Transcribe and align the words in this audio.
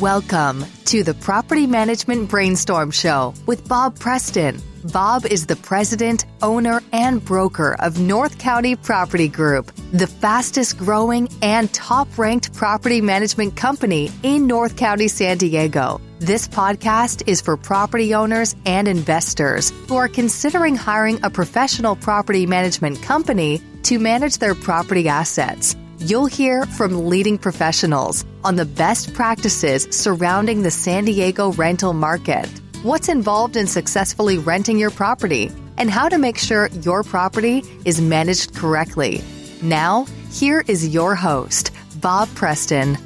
Welcome 0.00 0.64
to 0.86 1.04
the 1.04 1.14
Property 1.14 1.68
Management 1.68 2.28
Brainstorm 2.28 2.90
Show 2.90 3.32
with 3.46 3.68
Bob 3.68 3.96
Preston. 3.96 4.60
Bob 4.92 5.24
is 5.24 5.46
the 5.46 5.54
president, 5.54 6.26
owner, 6.42 6.80
and 6.90 7.24
broker 7.24 7.76
of 7.78 8.00
North 8.00 8.36
County 8.38 8.74
Property 8.74 9.28
Group, 9.28 9.70
the 9.92 10.08
fastest 10.08 10.78
growing 10.78 11.28
and 11.42 11.72
top 11.72 12.18
ranked 12.18 12.52
property 12.54 13.00
management 13.02 13.54
company 13.54 14.10
in 14.24 14.48
North 14.48 14.76
County, 14.76 15.06
San 15.06 15.38
Diego. 15.38 16.00
This 16.18 16.48
podcast 16.48 17.28
is 17.28 17.40
for 17.40 17.56
property 17.56 18.16
owners 18.16 18.56
and 18.66 18.88
investors 18.88 19.70
who 19.86 19.94
are 19.94 20.08
considering 20.08 20.74
hiring 20.74 21.22
a 21.22 21.30
professional 21.30 21.94
property 21.94 22.46
management 22.46 23.00
company 23.00 23.62
to 23.84 24.00
manage 24.00 24.38
their 24.38 24.56
property 24.56 25.06
assets. 25.06 25.76
You'll 25.98 26.26
hear 26.26 26.66
from 26.66 27.08
leading 27.08 27.38
professionals 27.38 28.24
on 28.42 28.56
the 28.56 28.64
best 28.64 29.14
practices 29.14 29.86
surrounding 29.92 30.62
the 30.62 30.70
San 30.70 31.04
Diego 31.04 31.52
rental 31.52 31.92
market, 31.92 32.48
what's 32.82 33.08
involved 33.08 33.56
in 33.56 33.68
successfully 33.68 34.38
renting 34.38 34.76
your 34.76 34.90
property, 34.90 35.52
and 35.78 35.88
how 35.88 36.08
to 36.08 36.18
make 36.18 36.36
sure 36.36 36.68
your 36.82 37.04
property 37.04 37.62
is 37.84 38.00
managed 38.00 38.56
correctly. 38.56 39.22
Now, 39.62 40.06
here 40.32 40.64
is 40.66 40.88
your 40.88 41.14
host, 41.14 41.70
Bob 42.00 42.28
Preston. 42.34 42.98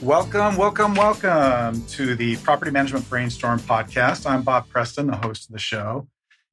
Welcome, 0.00 0.56
welcome, 0.56 0.94
welcome 0.94 1.84
to 1.86 2.14
the 2.14 2.36
Property 2.36 2.70
Management 2.70 3.10
Brainstorm 3.10 3.58
podcast. 3.58 4.24
I'm 4.24 4.42
Bob 4.42 4.68
Preston, 4.68 5.08
the 5.08 5.16
host 5.16 5.48
of 5.48 5.52
the 5.52 5.58
show. 5.58 6.06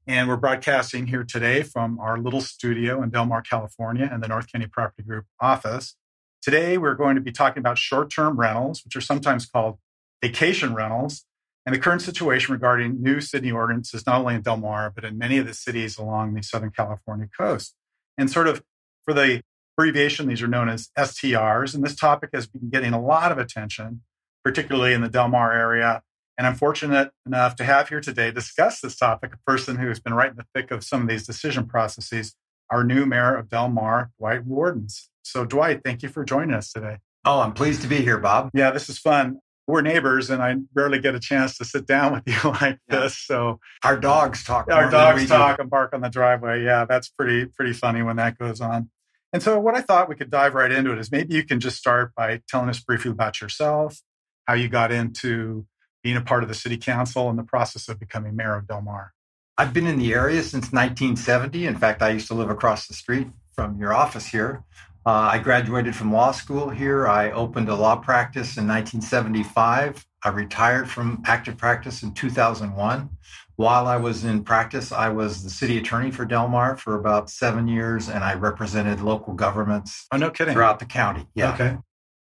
And 0.08 0.30
we're 0.30 0.38
broadcasting 0.38 1.08
here 1.08 1.23
today 1.23 1.64
from 1.64 2.00
our 2.00 2.20
little 2.20 2.41
studio 2.41 3.02
in 3.02 3.09
Del 3.09 3.26
Mar, 3.26 3.41
California, 3.41 4.08
and 4.12 4.22
the 4.22 4.28
North 4.28 4.52
County 4.52 4.68
Property 4.68 5.02
Group 5.02 5.26
office. 5.40 5.95
Today, 6.44 6.78
we're 6.78 6.94
going 6.94 7.16
to 7.16 7.22
be 7.22 7.31
talking 7.31 7.59
about 7.59 7.80
short 7.80 8.11
term 8.11 8.39
rentals, 8.39 8.83
which 8.86 8.95
are 8.95 9.02
sometimes 9.02 9.48
called 9.48 9.80
vacation 10.22 10.76
rentals, 10.76 11.26
and 11.66 11.73
the 11.73 11.80
current 11.80 12.03
situation 12.03 12.53
regarding 12.53 13.02
new 13.02 13.20
city 13.20 13.52
ordinances, 13.52 14.06
not 14.06 14.20
only 14.20 14.36
in 14.36 14.44
Del 14.44 14.58
Mar, 14.58 14.92
but 14.94 15.03
in 15.03 15.17
many 15.17 15.39
of 15.39 15.48
the 15.48 15.56
cities 15.56 15.98
along 15.98 16.36
the 16.36 16.44
Southern 16.44 16.70
California 16.70 17.28
coast. 17.36 17.73
And 18.16 18.30
sort 18.30 18.48
of 18.48 18.61
for 19.06 19.14
the 19.16 19.42
abbreviation, 19.76 20.28
these 20.28 20.44
are 20.44 20.48
known 20.48 20.70
as 20.70 20.89
STRs. 20.95 21.73
And 21.73 21.83
this 21.83 21.95
topic 21.95 22.30
has 22.31 22.45
been 22.45 22.70
getting 22.70 22.94
a 22.94 23.02
lot 23.02 23.31
of 23.31 23.39
attention, 23.39 24.03
particularly 24.44 24.94
in 24.94 25.02
the 25.02 25.09
Del 25.09 25.30
Mar 25.30 25.52
area 25.52 26.03
and 26.38 26.45
I'm 26.45 26.55
fortunate 26.55 27.11
enough 27.25 27.55
to 27.58 27.64
have 27.64 27.89
here 27.89 28.02
today 28.02 28.31
discuss 28.31 28.81
this 28.81 28.95
topic 28.95 29.33
a 29.33 29.50
person 29.50 29.78
who 29.78 29.88
has 29.88 30.00
been 30.00 30.14
right 30.14 30.30
in 30.30 30.36
the 30.36 30.45
thick 30.53 30.72
of 30.72 30.83
some 30.83 31.02
of 31.02 31.08
these 31.08 31.25
decision 31.25 31.66
processes, 31.66 32.36
our 32.69 32.83
new 32.83 33.05
mayor 33.05 33.36
of 33.36 33.50
Del 33.50 33.69
Mar, 33.69 34.11
Dwight 34.19 34.45
Worden. 34.45 34.88
So, 35.23 35.45
Dwight, 35.45 35.81
thank 35.83 36.03
you 36.03 36.09
for 36.09 36.23
joining 36.23 36.53
us 36.53 36.72
today. 36.72 36.97
Oh, 37.23 37.39
I'm 37.39 37.53
pleased 37.53 37.81
to 37.81 37.88
be 37.88 37.97
here, 37.97 38.19
Bob. 38.19 38.52
Yeah, 38.53 38.72
this 38.72 38.89
is 38.89 39.00
fun. 39.00 39.39
We're 39.67 39.81
neighbors, 39.81 40.30
and 40.30 40.44
I 40.44 40.58
rarely 40.75 41.00
get 41.00 41.16
a 41.16 41.19
chance 41.19 41.58
to 41.58 41.66
sit 41.66 41.88
down 41.88 42.14
with 42.14 42.23
you 42.27 42.52
like 42.61 42.80
yeah. 42.88 42.99
this. 42.99 43.17
So 43.17 43.59
our 43.83 43.97
dogs 43.97 44.44
talk. 44.44 44.72
Our 44.72 44.92
dogs 44.92 45.27
talk 45.27 45.58
and 45.58 45.70
bark 45.70 45.94
on 45.94 46.02
the 46.02 46.09
driveway. 46.09 46.64
Yeah, 46.64 46.86
that's 46.86 47.09
pretty 47.09 47.45
pretty 47.45 47.73
funny 47.73 48.03
when 48.03 48.17
that 48.17 48.38
goes 48.38 48.61
on. 48.61 48.92
And 49.33 49.42
so, 49.42 49.59
what 49.59 49.75
I 49.75 49.81
thought 49.81 50.08
we 50.08 50.16
could 50.16 50.30
dive 50.30 50.53
right 50.53 50.72
into 50.72 50.92
it 50.92 50.99
is 50.99 51.11
maybe 51.11 51.33
you 51.33 51.44
can 51.44 51.59
just 51.59 51.77
start 51.77 52.14
by 52.16 52.42
telling 52.47 52.70
us 52.70 52.80
briefly 52.80 53.11
about 53.11 53.42
yourself, 53.42 54.02
how 54.45 54.53
you 54.53 54.70
got 54.70 54.92
into 54.92 55.66
being 56.06 56.16
a 56.16 56.22
part 56.22 56.44
of 56.44 56.50
the 56.50 56.53
city 56.53 56.78
council 56.78 57.31
and 57.31 57.39
the 57.39 57.44
process 57.44 57.89
of 57.89 58.00
becoming 58.00 58.36
mayor 58.36 58.56
of 58.56 58.67
Del 58.67 58.80
Mar? 58.80 59.14
I've 59.58 59.73
been 59.73 59.88
in 59.88 59.98
the 59.98 60.14
area 60.14 60.44
since 60.44 60.66
1970. 60.66 61.66
In 61.66 61.75
fact, 61.75 62.03
I 62.03 62.09
used 62.09 62.28
to 62.28 62.36
live 62.36 62.52
across 62.52 62.86
the 62.86 62.94
street 62.94 63.28
from 63.56 63.80
your 63.80 63.92
office 63.92 64.28
here. 64.28 64.64
Uh, 65.03 65.30
I 65.33 65.39
graduated 65.39 65.95
from 65.95 66.14
law 66.14 66.31
school 66.31 66.70
here. 66.70 67.08
I 67.08 67.31
opened 67.31 67.70
a 67.70 67.76
law 67.76 67.95
practice 67.95 68.56
in 68.56 68.67
1975. 68.67 70.06
I 70.23 70.30
retired 70.30 70.88
from 70.92 71.23
active 71.26 71.58
practice 71.58 72.04
in 72.04 72.14
2001. 72.14 73.10
While 73.55 73.87
I 73.87 73.98
was 73.98 74.23
in 74.23 74.43
practice, 74.43 74.92
I 74.92 75.10
was 75.10 75.43
the 75.43 75.49
city 75.49 75.80
attorney 75.80 76.11
for 76.11 76.26
Del 76.26 76.48
Mar 76.48 76.77
for 76.77 76.93
about 76.93 77.32
seven 77.32 77.67
years, 77.67 78.10
and 78.10 78.23
I 78.23 78.36
represented 78.36 79.02
local 79.02 79.33
governments. 79.33 80.05
Oh, 80.11 80.17
no 80.17 80.30
kidding! 80.30 80.54
Throughout 80.54 80.77
the 80.77 80.86
county. 80.86 81.26
Yeah. 81.33 81.54
Okay. 81.54 81.77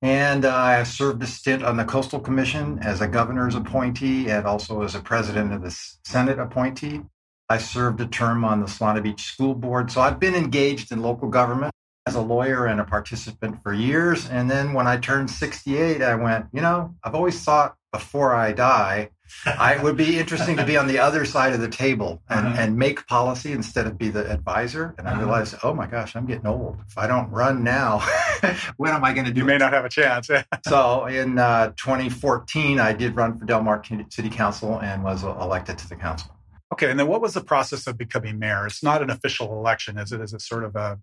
And 0.01 0.45
uh, 0.45 0.55
I 0.55 0.83
served 0.85 1.23
a 1.23 1.27
stint 1.27 1.65
on 1.65 1.77
the 1.77 1.85
Coastal 1.85 2.21
Commission 2.21 2.79
as 2.83 3.01
a 3.01 3.09
governor's 3.09 3.57
appointee 3.57 4.31
and 4.31 4.47
also 4.47 4.83
as 4.83 4.95
a 4.95 5.01
president 5.01 5.53
of 5.53 5.63
the 5.63 5.71
Senate 6.05 6.39
appointee. 6.39 7.03
I 7.49 7.59
served 7.59 8.01
a 8.01 8.07
term 8.07 8.45
on 8.45 8.61
the 8.61 8.67
Solana 8.67 9.03
Beach 9.03 9.25
School 9.25 9.55
Board. 9.55 9.91
So 9.91 10.01
I've 10.01 10.21
been 10.21 10.35
engaged 10.35 10.93
in 10.93 11.03
local 11.03 11.29
government 11.29 11.73
as 12.07 12.15
a 12.15 12.21
lawyer 12.21 12.67
and 12.67 12.81
a 12.81 12.85
participant 12.85 13.63
for 13.63 13.73
years. 13.73 14.29
And 14.29 14.51
then 14.51 14.73
when 14.73 14.87
I 14.87 14.99
turned 14.99 15.31
68, 15.31 16.01
I 16.01 16.15
went, 16.15 16.47
you 16.53 16.61
know, 16.61 16.95
I've 17.03 17.15
always 17.15 17.43
thought 17.43 17.75
before 17.93 18.35
I 18.35 18.53
die, 18.53 19.11
I 19.47 19.83
would 19.83 19.97
be 19.97 20.19
interesting 20.19 20.57
to 20.57 20.65
be 20.65 20.77
on 20.77 20.87
the 20.87 20.99
other 20.99 21.25
side 21.25 21.53
of 21.53 21.61
the 21.61 21.69
table 21.69 22.23
and, 22.29 22.47
uh-huh. 22.47 22.57
and 22.61 22.77
make 22.77 23.07
policy 23.07 23.53
instead 23.53 23.87
of 23.87 23.99
be 23.99 24.09
the 24.09 24.31
advisor. 24.31 24.95
And 24.99 25.09
I 25.09 25.13
uh-huh. 25.13 25.21
realized, 25.21 25.55
oh 25.63 25.75
my 25.75 25.87
gosh, 25.87 26.17
I'm 26.17 26.27
getting 26.27 26.47
old. 26.47 26.79
If 26.89 26.99
I 26.99 27.07
don't 27.07 27.31
run 27.31 27.65
now, 27.65 28.01
when 28.77 28.93
am 28.93 29.05
I 29.05 29.13
going 29.13 29.27
to 29.27 29.33
do? 29.33 29.41
You 29.41 29.47
may 29.47 29.57
it? 29.57 29.59
not 29.59 29.73
have 29.73 29.85
a 29.85 29.89
chance. 29.89 30.31
so 30.67 31.07
in 31.07 31.39
uh, 31.39 31.69
2014, 31.77 32.81
I 32.81 32.93
did 32.93 33.17
run 33.17 33.39
for 33.39 33.45
Del 33.45 33.63
Mar 33.63 33.83
City 34.11 34.31
Council 34.31 34.79
and 34.81 35.05
was 35.05 35.23
elected 35.25 35.79
to 35.79 35.89
the 35.89 35.97
council. 35.97 36.35
Okay, 36.73 36.91
and 36.91 37.01
then 37.01 37.09
what 37.09 37.23
was 37.23 37.35
the 37.35 37.41
process 37.41 37.87
of 37.87 37.97
becoming 37.97 38.39
mayor? 38.39 38.67
It's 38.67 38.83
not 38.83 39.03
an 39.03 39.09
official 39.09 39.53
election, 39.53 39.97
is 39.99 40.13
it? 40.13 40.21
Is 40.21 40.35
it 40.35 40.43
sort 40.43 40.65
of 40.65 40.77
a 40.77 40.99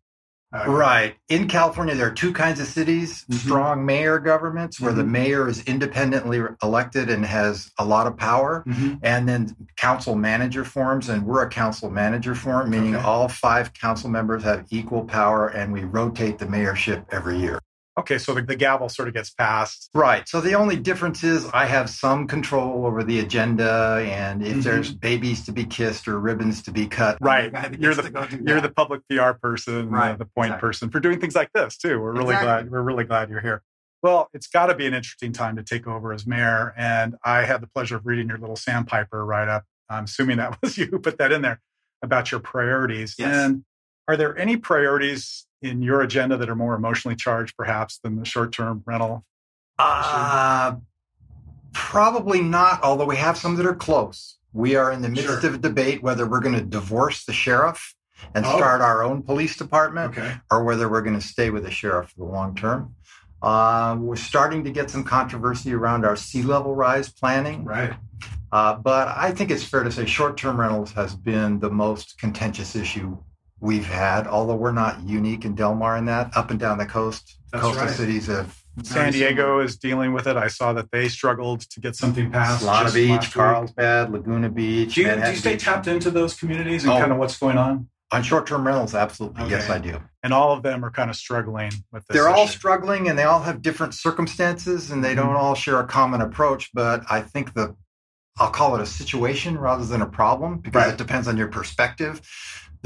uh, 0.56 0.72
right. 0.72 1.16
In 1.30 1.48
California, 1.48 1.96
there 1.96 2.08
are 2.08 2.14
two 2.14 2.32
kinds 2.32 2.60
of 2.60 2.68
cities 2.68 3.24
mm-hmm. 3.24 3.34
strong 3.34 3.86
mayor 3.86 4.20
governments, 4.20 4.80
where 4.80 4.92
mm-hmm. 4.92 5.00
the 5.00 5.06
mayor 5.06 5.48
is 5.48 5.64
independently 5.66 6.42
elected 6.64 7.10
and 7.10 7.26
has 7.26 7.72
a 7.78 7.86
lot 7.86 8.08
of 8.08 8.16
power, 8.18 8.64
mm-hmm. 8.66 8.96
and 9.04 9.28
then 9.28 9.56
council 9.76 10.16
manager 10.16 10.64
forms. 10.64 11.10
And 11.10 11.26
we're 11.26 11.44
a 11.44 11.50
council 11.50 11.90
manager 11.90 12.36
form, 12.36 12.70
meaning 12.70 12.96
okay. 12.96 13.04
all 13.04 13.28
five 13.28 13.74
council 13.74 14.10
members 14.10 14.44
have 14.44 14.66
equal 14.70 15.04
power, 15.04 15.48
and 15.48 15.74
we 15.74 15.84
rotate 15.84 16.40
the 16.40 16.46
mayorship 16.46 17.06
every 17.12 17.38
year. 17.38 17.60
Okay, 17.98 18.18
so 18.18 18.34
the, 18.34 18.42
the, 18.42 18.58
gavel 18.58 18.90
sort 18.90 19.08
of 19.08 19.14
gets 19.14 19.30
passed. 19.30 19.90
Right. 19.94 20.28
So 20.28 20.42
the 20.42 20.56
only 20.56 20.76
difference 20.76 21.24
is 21.24 21.48
I 21.54 21.66
have 21.66 21.90
some 21.90 22.28
control 22.28 22.86
over 22.86 23.06
the 23.06 23.22
agenda, 23.22 24.06
and 24.06 24.42
if 24.42 24.50
mm-hmm. 24.50 24.62
there's 24.62 24.94
babies 24.94 25.46
to 25.46 25.54
be 25.54 25.64
kissed 25.64 26.06
or 26.10 26.20
ribbons 26.20 26.62
to 26.64 26.72
be 26.72 26.88
cut, 26.88 27.18
right. 27.22 27.54
You're 27.80 27.96
the 27.96 28.44
you're 28.46 28.60
the 28.60 28.70
public 28.70 29.02
PR 29.10 29.32
person, 29.32 29.90
right. 29.90 30.12
uh, 30.12 30.18
the 30.18 30.26
point 30.26 30.48
exactly. 30.48 30.68
person 30.68 30.90
for 30.90 31.00
doing 31.00 31.22
things 31.22 31.36
like 31.36 31.52
this 31.54 31.78
too. 31.78 32.00
We're 32.02 32.12
really 32.12 32.36
exactly. 32.36 32.46
glad 32.48 32.72
we're 32.72 32.82
really 32.82 33.06
glad 33.06 33.30
you're 33.30 33.42
here. 33.42 33.64
Well, 34.04 34.30
it's 34.34 34.48
got 34.48 34.68
to 34.68 34.76
be 34.76 34.86
an 34.86 34.94
interesting 34.94 35.32
time 35.32 35.56
to 35.56 35.64
take 35.64 35.88
over 35.88 36.12
as 36.12 36.28
mayor, 36.28 36.74
and 36.76 37.16
I 37.24 37.46
had 37.46 37.62
the 37.62 37.68
pleasure 37.68 37.96
of 37.96 38.06
reading 38.06 38.28
your 38.28 38.38
little 38.38 38.58
sandpiper 38.58 39.26
write 39.26 39.48
up. 39.48 39.64
I'm 39.90 40.04
assuming 40.04 40.38
that 40.38 40.58
was 40.62 40.78
you 40.78 40.88
who 40.88 41.00
put 41.00 41.18
that 41.20 41.32
in 41.32 41.42
there 41.42 41.62
about 42.02 42.30
your 42.30 42.42
priorities. 42.42 43.16
Yes. 43.18 43.34
And 43.34 43.64
are 44.08 44.18
there 44.18 44.38
any 44.38 44.58
priorities 44.58 45.46
in 45.62 45.82
your 45.82 46.02
agenda 46.02 46.38
that 46.38 46.50
are 46.50 46.56
more 46.56 46.76
emotionally 46.76 47.16
charged, 47.16 47.56
perhaps, 47.58 48.00
than 48.04 48.18
the 48.18 48.26
short 48.26 48.52
term 48.52 48.84
rental? 48.86 49.26
Uh, 49.78 50.76
probably 51.74 52.42
not, 52.42 52.82
although 52.84 53.06
we 53.06 53.18
have 53.18 53.38
some 53.38 53.56
that 53.56 53.66
are 53.66 53.76
close. 53.76 54.38
We 54.54 54.76
are 54.76 54.92
in 54.92 55.02
the 55.02 55.10
midst 55.10 55.26
sure. 55.26 55.48
of 55.48 55.56
a 55.56 55.58
debate 55.58 56.02
whether 56.02 56.26
we're 56.26 56.40
going 56.40 56.56
to 56.56 56.64
divorce 56.64 57.26
the 57.26 57.34
sheriff 57.34 57.94
and 58.34 58.46
oh. 58.46 58.56
start 58.56 58.82
our 58.82 59.04
own 59.04 59.22
police 59.22 59.58
department 59.58 60.18
okay. 60.18 60.36
or 60.50 60.64
whether 60.64 60.88
we're 60.88 61.02
going 61.02 61.20
to 61.20 61.26
stay 61.26 61.50
with 61.50 61.64
the 61.64 61.72
sheriff 61.72 62.12
for 62.12 62.20
the 62.20 62.32
long 62.32 62.56
term. 62.56 62.96
Uh, 63.42 63.98
we're 64.00 64.16
starting 64.16 64.64
to 64.64 64.72
get 64.72 64.90
some 64.90 65.04
controversy 65.04 65.74
around 65.74 66.06
our 66.06 66.16
sea 66.16 66.42
level 66.42 66.74
rise 66.74 67.12
planning. 67.12 67.66
Right. 67.66 67.94
Uh, 68.52 68.76
but 68.76 69.10
I 69.10 69.32
think 69.32 69.52
it's 69.52 69.64
fair 69.64 69.84
to 69.84 69.92
say 69.92 70.06
short 70.06 70.38
term 70.38 70.60
rentals 70.60 70.94
has 70.94 71.14
been 71.16 71.60
the 71.60 71.70
most 71.70 72.18
contentious 72.18 72.76
issue 72.76 73.18
we've 73.60 73.86
had, 73.86 74.28
although 74.28 74.56
we're 74.56 74.72
not 74.72 75.08
unique 75.08 75.46
in 75.46 75.56
Del 75.56 75.76
Mar 75.76 75.98
in 75.98 76.06
that. 76.06 76.36
Up 76.36 76.52
and 76.52 76.60
down 76.60 76.78
the 76.78 76.86
coast, 76.86 77.38
That's 77.52 77.64
coastal 77.64 77.86
right. 77.86 77.96
cities 77.96 78.28
have. 78.28 78.62
San 78.84 79.14
Diego 79.14 79.62
is 79.62 79.78
dealing 79.78 80.12
with 80.12 80.28
it. 80.28 80.36
I 80.36 80.50
saw 80.50 80.74
that 80.74 80.92
they 80.92 81.08
struggled 81.08 81.62
to 81.62 81.80
get 81.80 81.96
something 81.96 82.30
passed. 82.30 82.66
Solana 82.66 82.94
Beach, 82.94 83.34
Carlsbad, 83.34 84.12
Laguna 84.12 84.50
Beach. 84.50 84.96
Do 84.96 85.02
you, 85.02 85.16
do 85.16 85.30
you 85.30 85.36
stay 85.38 85.54
Beach. 85.54 85.64
tapped 85.64 85.88
into 85.88 86.12
those 86.12 86.34
communities 86.34 86.84
and 86.84 86.92
oh, 86.92 87.00
kind 87.00 87.14
of 87.14 87.18
what's 87.18 87.38
going 87.38 87.58
on? 87.58 87.88
On 88.12 88.22
short 88.22 88.46
term 88.48 88.68
rentals, 88.68 88.94
absolutely. 88.94 89.44
Okay. 89.44 89.52
Yes, 89.52 89.70
I 89.70 89.80
do. 89.80 90.00
And 90.24 90.34
all 90.34 90.52
of 90.52 90.62
them 90.62 90.84
are 90.84 90.92
kind 90.92 91.10
of 91.10 91.16
struggling 91.16 91.72
with 91.92 92.06
this. 92.08 92.16
They're 92.16 92.30
issue. 92.30 92.38
all 92.38 92.48
struggling 92.48 93.08
and 93.08 93.18
they 93.18 93.24
all 93.24 93.42
have 93.42 93.62
different 93.62 93.94
circumstances 93.94 94.92
and 94.92 95.04
they 95.04 95.16
mm-hmm. 95.16 95.26
don't 95.26 95.36
all 95.36 95.56
share 95.56 95.80
a 95.80 95.88
common 95.88 96.20
approach. 96.20 96.70
But 96.74 97.04
I 97.10 97.22
think 97.22 97.54
the, 97.54 97.76
I'll 98.38 98.52
call 98.52 98.76
it 98.76 98.82
a 98.82 98.86
situation 98.86 99.58
rather 99.58 99.86
than 99.86 100.02
a 100.02 100.06
problem 100.06 100.60
because 100.60 100.84
right. 100.84 100.94
it 100.94 100.98
depends 100.98 101.30
on 101.30 101.38
your 101.38 101.48
perspective 101.48 102.22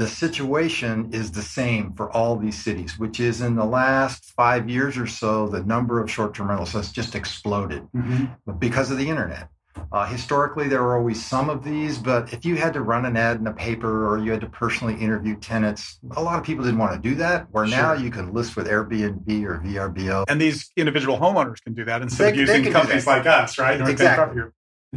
the 0.00 0.08
situation 0.08 1.10
is 1.12 1.30
the 1.30 1.42
same 1.42 1.92
for 1.92 2.10
all 2.12 2.34
these 2.34 2.56
cities, 2.56 2.98
which 2.98 3.20
is 3.20 3.42
in 3.42 3.54
the 3.54 3.66
last 3.66 4.32
five 4.34 4.66
years 4.66 4.96
or 4.96 5.06
so, 5.06 5.46
the 5.46 5.62
number 5.64 6.02
of 6.02 6.10
short 6.10 6.34
term 6.34 6.48
rentals 6.48 6.72
has 6.72 6.90
just 6.90 7.14
exploded 7.14 7.86
mm-hmm. 7.94 8.52
because 8.52 8.90
of 8.90 8.96
the 8.96 9.06
internet. 9.06 9.50
Uh, 9.92 10.06
historically, 10.06 10.68
there 10.68 10.82
were 10.82 10.96
always 10.96 11.22
some 11.22 11.50
of 11.50 11.62
these, 11.62 11.98
but 11.98 12.32
if 12.32 12.46
you 12.46 12.56
had 12.56 12.72
to 12.72 12.80
run 12.80 13.04
an 13.04 13.14
ad 13.14 13.40
in 13.40 13.46
a 13.46 13.52
paper 13.52 14.08
or 14.08 14.16
you 14.16 14.30
had 14.30 14.40
to 14.40 14.48
personally 14.48 14.94
interview 14.94 15.36
tenants, 15.36 16.00
a 16.16 16.22
lot 16.22 16.38
of 16.38 16.46
people 16.46 16.64
didn't 16.64 16.78
want 16.78 16.94
to 16.94 17.08
do 17.08 17.14
that. 17.16 17.48
Where 17.50 17.66
sure. 17.66 17.76
now 17.76 17.92
you 17.92 18.10
can 18.10 18.32
list 18.32 18.56
with 18.56 18.68
Airbnb 18.68 19.28
or 19.44 19.58
VRBO. 19.58 20.24
And 20.28 20.40
these 20.40 20.70
individual 20.78 21.18
homeowners 21.18 21.62
can 21.62 21.74
do 21.74 21.84
that 21.84 22.00
instead 22.00 22.34
they, 22.34 22.42
of 22.42 22.48
using 22.48 22.72
companies 22.72 23.06
like 23.06 23.26
us, 23.26 23.58
right? 23.58 23.78
Exactly. 23.86 24.44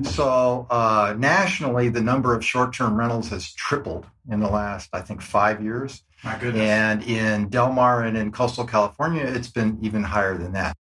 So 0.02 0.66
uh, 0.72 1.16
nationally, 1.18 1.90
the 1.90 2.02
number 2.02 2.34
of 2.34 2.44
short-term 2.44 2.96
rentals 2.96 3.30
has 3.30 3.54
tripled 3.54 4.08
in 4.30 4.40
the 4.40 4.50
last, 4.50 4.90
I 4.92 5.02
think, 5.02 5.22
five 5.22 5.62
years. 5.62 6.04
My 6.24 6.38
goodness. 6.38 6.62
And 6.62 7.04
in 7.04 7.50
Del 7.50 7.72
Mar 7.72 8.02
and 8.02 8.18
in 8.18 8.32
coastal 8.32 8.66
California, 8.66 9.24
it's 9.24 9.50
been 9.50 9.78
even 9.84 10.04
higher 10.04 10.36
than 10.36 10.54
that. 10.54 10.76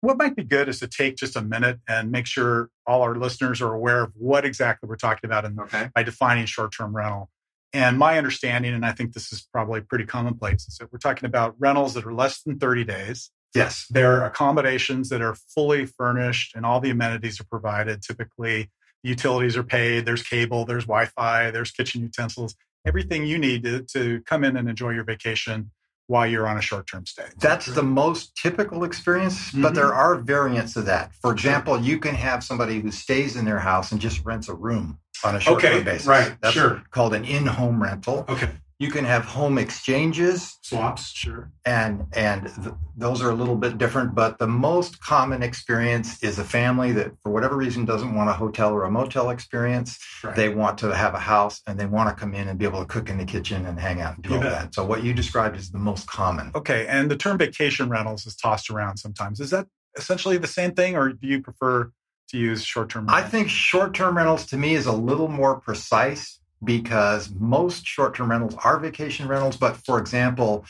What 0.00 0.16
might 0.16 0.36
be 0.36 0.44
good 0.44 0.68
is 0.68 0.78
to 0.80 0.88
take 0.88 1.16
just 1.16 1.34
a 1.36 1.42
minute 1.42 1.80
and 1.88 2.10
make 2.10 2.26
sure 2.26 2.68
all 2.86 3.02
our 3.02 3.16
listeners 3.16 3.60
are 3.60 3.72
aware 3.72 4.02
of 4.04 4.12
what 4.14 4.44
exactly 4.44 4.88
we're 4.88 4.96
talking 4.96 5.28
about 5.28 5.44
in, 5.44 5.58
okay. 5.58 5.90
by 5.94 6.02
defining 6.02 6.46
short-term 6.46 6.94
rental. 6.94 7.30
And 7.72 7.98
my 7.98 8.18
understanding, 8.18 8.74
and 8.74 8.84
I 8.84 8.92
think 8.92 9.12
this 9.12 9.32
is 9.32 9.46
probably 9.52 9.80
pretty 9.80 10.04
commonplace, 10.04 10.68
is 10.68 10.76
that 10.76 10.92
we're 10.92 10.98
talking 10.98 11.26
about 11.26 11.56
rentals 11.58 11.94
that 11.94 12.04
are 12.04 12.12
less 12.12 12.42
than 12.42 12.58
30 12.58 12.84
days. 12.84 13.30
Yes. 13.54 13.86
They're 13.90 14.24
accommodations 14.24 15.08
that 15.10 15.22
are 15.22 15.34
fully 15.34 15.86
furnished 15.86 16.54
and 16.54 16.64
all 16.64 16.80
the 16.80 16.90
amenities 16.90 17.40
are 17.40 17.44
provided. 17.44 18.02
Typically, 18.02 18.70
utilities 19.02 19.56
are 19.56 19.64
paid, 19.64 20.06
there's 20.06 20.22
cable, 20.22 20.64
there's 20.64 20.84
Wi 20.84 21.06
Fi, 21.06 21.50
there's 21.50 21.70
kitchen 21.70 22.02
utensils, 22.02 22.54
everything 22.86 23.26
you 23.26 23.38
need 23.38 23.64
to, 23.64 23.82
to 23.82 24.20
come 24.22 24.44
in 24.44 24.56
and 24.56 24.68
enjoy 24.68 24.90
your 24.90 25.04
vacation 25.04 25.70
while 26.08 26.26
you're 26.26 26.46
on 26.46 26.58
a 26.58 26.60
short 26.60 26.86
term 26.86 27.06
stay. 27.06 27.24
That's 27.40 27.66
the 27.66 27.82
most 27.82 28.36
typical 28.36 28.84
experience, 28.84 29.48
mm-hmm. 29.48 29.62
but 29.62 29.74
there 29.74 29.94
are 29.94 30.16
variants 30.16 30.76
of 30.76 30.86
that. 30.86 31.14
For 31.14 31.32
example, 31.32 31.80
you 31.80 31.98
can 31.98 32.14
have 32.14 32.44
somebody 32.44 32.80
who 32.80 32.90
stays 32.90 33.36
in 33.36 33.44
their 33.44 33.58
house 33.58 33.92
and 33.92 34.00
just 34.00 34.24
rents 34.24 34.48
a 34.48 34.54
room 34.54 34.98
on 35.24 35.36
a 35.36 35.40
short 35.40 35.62
term 35.62 35.74
okay, 35.74 35.82
basis. 35.82 36.06
Right. 36.06 36.36
That's 36.40 36.54
sure. 36.54 36.82
called 36.90 37.14
an 37.14 37.24
in 37.24 37.46
home 37.46 37.82
rental. 37.82 38.24
Okay. 38.28 38.50
You 38.82 38.90
can 38.90 39.04
have 39.04 39.24
home 39.24 39.58
exchanges, 39.58 40.58
swaps, 40.62 41.12
sure, 41.12 41.52
and 41.64 42.04
and 42.14 42.50
th- 42.62 42.74
those 42.96 43.22
are 43.22 43.30
a 43.30 43.34
little 43.34 43.54
bit 43.54 43.78
different. 43.78 44.12
But 44.12 44.40
the 44.40 44.48
most 44.48 45.00
common 45.00 45.40
experience 45.40 46.20
is 46.20 46.40
a 46.40 46.44
family 46.44 46.90
that, 46.90 47.12
for 47.22 47.30
whatever 47.30 47.56
reason, 47.56 47.84
doesn't 47.84 48.12
want 48.12 48.28
a 48.28 48.32
hotel 48.32 48.72
or 48.72 48.82
a 48.82 48.90
motel 48.90 49.30
experience. 49.30 50.00
Right. 50.24 50.34
They 50.34 50.48
want 50.48 50.78
to 50.78 50.92
have 50.92 51.14
a 51.14 51.20
house 51.20 51.62
and 51.64 51.78
they 51.78 51.86
want 51.86 52.08
to 52.08 52.20
come 52.20 52.34
in 52.34 52.48
and 52.48 52.58
be 52.58 52.64
able 52.64 52.80
to 52.80 52.84
cook 52.86 53.08
in 53.08 53.18
the 53.18 53.24
kitchen 53.24 53.66
and 53.66 53.78
hang 53.78 54.00
out 54.00 54.16
and 54.16 54.24
do 54.24 54.34
all 54.34 54.40
that. 54.40 54.74
So 54.74 54.84
what 54.84 55.04
you 55.04 55.14
described 55.14 55.56
is 55.56 55.70
the 55.70 55.78
most 55.78 56.08
common. 56.08 56.50
Okay, 56.52 56.88
and 56.88 57.08
the 57.08 57.16
term 57.16 57.38
vacation 57.38 57.88
rentals 57.88 58.26
is 58.26 58.34
tossed 58.34 58.68
around 58.68 58.96
sometimes. 58.96 59.38
Is 59.38 59.50
that 59.50 59.68
essentially 59.96 60.38
the 60.38 60.48
same 60.48 60.72
thing, 60.72 60.96
or 60.96 61.12
do 61.12 61.28
you 61.28 61.40
prefer 61.40 61.92
to 62.30 62.36
use 62.36 62.64
short-term? 62.64 63.06
Rentals? 63.06 63.24
I 63.24 63.28
think 63.28 63.48
short-term 63.48 64.16
rentals 64.16 64.44
to 64.46 64.56
me 64.56 64.74
is 64.74 64.86
a 64.86 64.92
little 64.92 65.28
more 65.28 65.60
precise 65.60 66.40
because 66.64 67.30
most 67.38 67.86
short 67.86 68.14
term 68.14 68.30
rentals 68.30 68.56
are 68.64 68.78
vacation 68.78 69.28
rentals. 69.28 69.56
But 69.56 69.76
for 69.76 69.98
example, 69.98 70.64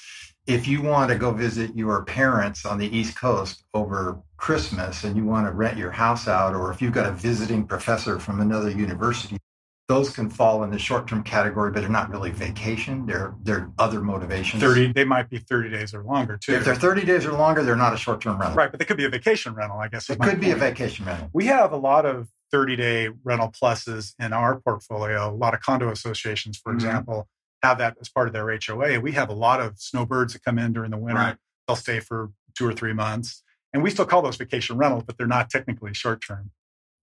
if 0.46 0.66
you 0.66 0.82
want 0.82 1.10
to 1.10 1.16
go 1.16 1.32
visit 1.32 1.76
your 1.76 2.04
parents 2.04 2.64
on 2.66 2.78
the 2.78 2.96
East 2.96 3.16
Coast 3.16 3.64
over 3.74 4.20
Christmas 4.36 5.04
and 5.04 5.16
you 5.16 5.24
want 5.24 5.46
to 5.46 5.52
rent 5.52 5.78
your 5.78 5.92
house 5.92 6.26
out, 6.26 6.54
or 6.54 6.72
if 6.72 6.82
you've 6.82 6.92
got 6.92 7.06
a 7.06 7.12
visiting 7.12 7.64
professor 7.64 8.18
from 8.18 8.40
another 8.40 8.70
university, 8.70 9.36
those 9.88 10.10
can 10.10 10.30
fall 10.30 10.64
in 10.64 10.70
the 10.70 10.78
short 10.78 11.06
term 11.06 11.22
category, 11.22 11.70
but 11.70 11.80
they're 11.80 11.88
not 11.88 12.10
really 12.10 12.30
vacation. 12.30 13.04
They're 13.04 13.34
they're 13.42 13.70
other 13.78 14.00
motivations. 14.00 14.62
Thirty, 14.62 14.92
they 14.92 15.04
might 15.04 15.28
be 15.28 15.38
thirty 15.38 15.68
days 15.68 15.94
or 15.94 16.02
longer 16.02 16.38
too. 16.38 16.54
If 16.54 16.64
they're 16.64 16.74
thirty 16.74 17.04
days 17.04 17.26
or 17.26 17.32
longer, 17.32 17.62
they're 17.62 17.76
not 17.76 17.92
a 17.92 17.96
short 17.96 18.20
term 18.20 18.38
rental. 18.38 18.56
Right, 18.56 18.70
but 18.70 18.80
they 18.80 18.86
could 18.86 18.96
be 18.96 19.04
a 19.04 19.10
vacation 19.10 19.54
rental. 19.54 19.78
I 19.78 19.88
guess 19.88 20.08
it 20.08 20.18
could 20.18 20.40
be 20.40 20.50
a 20.50 20.56
vacation 20.56 21.04
rental. 21.04 21.28
We 21.32 21.46
have 21.46 21.72
a 21.72 21.76
lot 21.76 22.06
of 22.06 22.28
30 22.52 22.76
day 22.76 23.08
rental 23.24 23.50
pluses 23.50 24.14
in 24.20 24.32
our 24.32 24.60
portfolio. 24.60 25.30
A 25.30 25.34
lot 25.34 25.54
of 25.54 25.60
condo 25.60 25.90
associations, 25.90 26.58
for 26.58 26.70
mm-hmm. 26.70 26.86
example, 26.86 27.28
have 27.62 27.78
that 27.78 27.96
as 28.00 28.08
part 28.08 28.28
of 28.28 28.34
their 28.34 28.46
HOA. 28.48 29.00
We 29.00 29.12
have 29.12 29.30
a 29.30 29.34
lot 29.34 29.60
of 29.60 29.78
snowbirds 29.78 30.34
that 30.34 30.44
come 30.44 30.58
in 30.58 30.72
during 30.72 30.90
the 30.90 30.98
winter. 30.98 31.20
Right. 31.20 31.36
They'll 31.66 31.76
stay 31.76 32.00
for 32.00 32.30
two 32.56 32.66
or 32.66 32.72
three 32.72 32.92
months. 32.92 33.42
And 33.72 33.82
we 33.82 33.90
still 33.90 34.04
call 34.04 34.22
those 34.22 34.36
vacation 34.36 34.76
rentals, 34.76 35.04
but 35.04 35.16
they're 35.16 35.26
not 35.26 35.48
technically 35.48 35.94
short 35.94 36.22
term. 36.26 36.50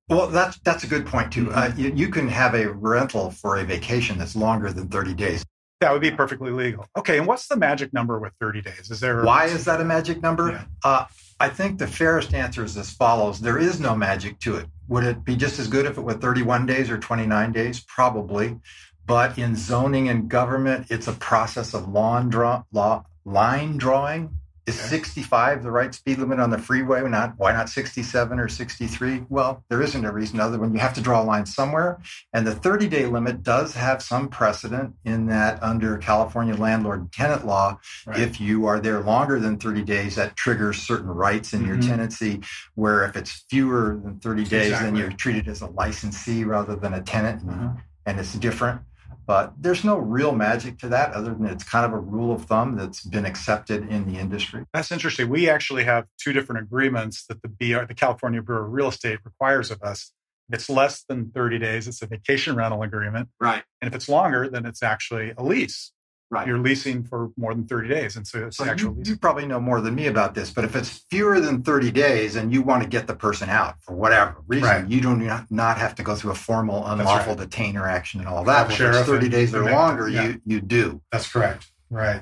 Well, 0.07 0.27
that's 0.27 0.59
that's 0.59 0.83
a 0.83 0.87
good 0.87 1.05
point 1.05 1.31
too. 1.31 1.51
Uh, 1.51 1.71
you, 1.77 1.91
you, 1.95 2.09
can 2.09 2.27
have 2.27 2.55
a 2.55 2.71
rental 2.71 3.29
for 3.29 3.57
a 3.57 3.63
vacation 3.63 4.17
that's 4.17 4.35
longer 4.35 4.71
than 4.71 4.87
30 4.87 5.13
days. 5.13 5.45
That 5.79 5.93
would 5.93 6.01
be 6.01 6.11
perfectly 6.11 6.51
legal. 6.51 6.87
Okay, 6.97 7.17
and 7.17 7.25
what's 7.25 7.47
the 7.47 7.55
magic 7.55 7.93
number 7.93 8.19
with 8.19 8.33
30 8.33 8.61
days? 8.61 8.91
Is 8.91 8.99
there 8.99 9.23
why 9.23 9.45
is 9.45 9.63
that 9.65 9.79
a 9.79 9.85
magic 9.85 10.21
number? 10.21 10.51
Yeah. 10.51 10.63
Uh, 10.83 11.05
I 11.39 11.47
think 11.47 11.79
the 11.79 11.87
fairest 11.87 12.33
answer 12.33 12.65
is 12.65 12.75
as 12.75 12.91
follows: 12.91 13.39
there 13.39 13.57
is 13.57 13.79
no 13.79 13.95
magic 13.95 14.39
to 14.39 14.57
it. 14.57 14.65
Would 14.89 15.05
it 15.05 15.23
be 15.23 15.37
just 15.37 15.57
as 15.57 15.67
good 15.67 15.85
if 15.85 15.97
it 15.97 16.01
were 16.01 16.13
31 16.13 16.65
days 16.65 16.89
or 16.89 16.97
29 16.97 17.51
days? 17.53 17.79
Probably. 17.79 18.57
But 19.05 19.37
in 19.37 19.55
zoning 19.55 20.09
and 20.09 20.29
government, 20.29 20.87
it's 20.89 21.07
a 21.07 21.13
process 21.13 21.73
of 21.73 21.87
law, 21.87 22.21
draw, 22.21 22.63
law 22.71 23.05
line 23.25 23.77
drawing 23.77 24.37
is 24.69 24.79
65 24.79 25.63
the 25.63 25.71
right 25.71 25.93
speed 25.93 26.19
limit 26.19 26.39
on 26.39 26.51
the 26.51 26.57
freeway? 26.57 27.01
Not 27.09 27.33
why 27.37 27.51
not 27.51 27.69
67 27.69 28.39
or 28.39 28.47
63? 28.47 29.25
Well, 29.27 29.63
there 29.69 29.81
isn't 29.81 30.05
a 30.05 30.11
reason 30.11 30.39
other 30.39 30.57
than 30.57 30.73
you 30.73 30.79
have 30.79 30.93
to 30.93 31.01
draw 31.01 31.21
a 31.21 31.25
line 31.25 31.45
somewhere. 31.45 31.99
And 32.33 32.45
the 32.45 32.53
30 32.53 32.87
day 32.87 33.05
limit 33.05 33.43
does 33.43 33.73
have 33.73 34.01
some 34.01 34.29
precedent 34.29 34.95
in 35.03 35.25
that 35.27 35.61
under 35.63 35.97
California 35.97 36.55
landlord 36.55 37.11
tenant 37.11 37.45
law, 37.45 37.79
right. 38.05 38.19
if 38.19 38.39
you 38.39 38.67
are 38.67 38.79
there 38.79 39.01
longer 39.01 39.39
than 39.39 39.57
30 39.57 39.83
days, 39.83 40.15
that 40.15 40.35
triggers 40.35 40.77
certain 40.77 41.09
rights 41.09 41.53
in 41.53 41.61
mm-hmm. 41.61 41.69
your 41.69 41.81
tenancy. 41.81 42.41
Where 42.75 43.03
if 43.03 43.15
it's 43.15 43.43
fewer 43.49 43.99
than 44.03 44.19
30 44.19 44.43
days, 44.43 44.67
exactly. 44.67 44.85
then 44.85 44.95
you're 44.95 45.17
treated 45.17 45.47
as 45.47 45.61
a 45.61 45.67
licensee 45.67 46.43
rather 46.43 46.75
than 46.75 46.93
a 46.93 47.01
tenant, 47.01 47.45
mm-hmm. 47.45 47.79
and 48.05 48.19
it's 48.19 48.33
different. 48.33 48.81
But 49.29 49.53
there's 49.59 49.83
no 49.83 49.99
real 49.99 50.31
magic 50.31 50.79
to 50.79 50.89
that 50.89 51.13
other 51.13 51.35
than 51.35 51.45
it's 51.45 51.63
kind 51.63 51.85
of 51.85 51.93
a 51.93 51.99
rule 51.99 52.33
of 52.33 52.45
thumb 52.45 52.75
that's 52.75 53.03
been 53.03 53.27
accepted 53.27 53.87
in 53.87 54.11
the 54.11 54.19
industry. 54.19 54.65
That's 54.73 54.91
interesting. 54.91 55.29
We 55.29 55.47
actually 55.47 55.83
have 55.83 56.05
two 56.19 56.33
different 56.33 56.63
agreements 56.63 57.27
that 57.27 57.43
the 57.43 57.47
BR, 57.47 57.85
the 57.85 57.93
California 57.93 58.41
Bureau 58.41 58.65
of 58.65 58.71
Real 58.71 58.87
Estate 58.87 59.19
requires 59.23 59.69
of 59.69 59.83
us. 59.83 60.13
If 60.49 60.55
it's 60.55 60.67
less 60.67 61.03
than 61.03 61.29
30 61.29 61.59
days, 61.59 61.87
it's 61.87 62.01
a 62.01 62.07
vacation 62.07 62.55
rental 62.55 62.81
agreement. 62.81 63.29
Right. 63.39 63.61
And 63.81 63.87
if 63.87 63.93
it's 63.93 64.09
longer, 64.09 64.49
then 64.49 64.65
it's 64.65 64.81
actually 64.81 65.31
a 65.37 65.43
lease. 65.43 65.91
Right. 66.31 66.45
You're 66.45 66.59
leasing 66.59 67.03
for 67.03 67.31
more 67.37 67.55
than 67.55 67.65
30 67.65 67.89
days. 67.89 68.15
And 68.15 68.27
so 68.27 68.45
it's 68.45 68.57
so 68.57 68.65
actual 68.65 68.95
you, 68.97 69.03
you, 69.03 69.17
probably 69.17 69.47
know 69.47 69.59
more 69.59 69.81
than 69.81 69.95
me 69.95 70.05
about 70.05 70.35
this, 70.35 70.51
but 70.51 70.63
if 70.63 70.75
it's 70.75 71.03
fewer 71.09 71.39
than 71.39 71.63
30 71.63 71.89
days 71.89 72.35
and 72.35 72.53
you 72.53 72.61
want 72.61 72.83
to 72.83 72.89
get 72.89 73.07
the 73.07 73.15
person 73.15 73.49
out 73.49 73.81
for 73.81 73.95
whatever 73.95 74.35
reason, 74.45 74.69
right. 74.69 74.87
you 74.87 75.01
do 75.01 75.15
not, 75.15 75.49
not 75.49 75.79
have 75.79 75.95
to 75.95 76.03
go 76.03 76.15
through 76.15 76.31
a 76.31 76.35
formal 76.35 76.85
unlawful 76.85 77.35
right. 77.35 77.49
detainer 77.49 77.87
action 77.87 78.19
and 78.19 78.29
all 78.29 78.43
that. 78.43 78.71
If 78.71 78.79
it's 78.79 79.07
30 79.07 79.29
days 79.29 79.55
or 79.55 79.71
longer, 79.71 80.07
yeah. 80.07 80.27
you, 80.27 80.41
you 80.45 80.61
do. 80.61 81.01
That's 81.11 81.27
correct. 81.27 81.71
Right. 81.89 82.21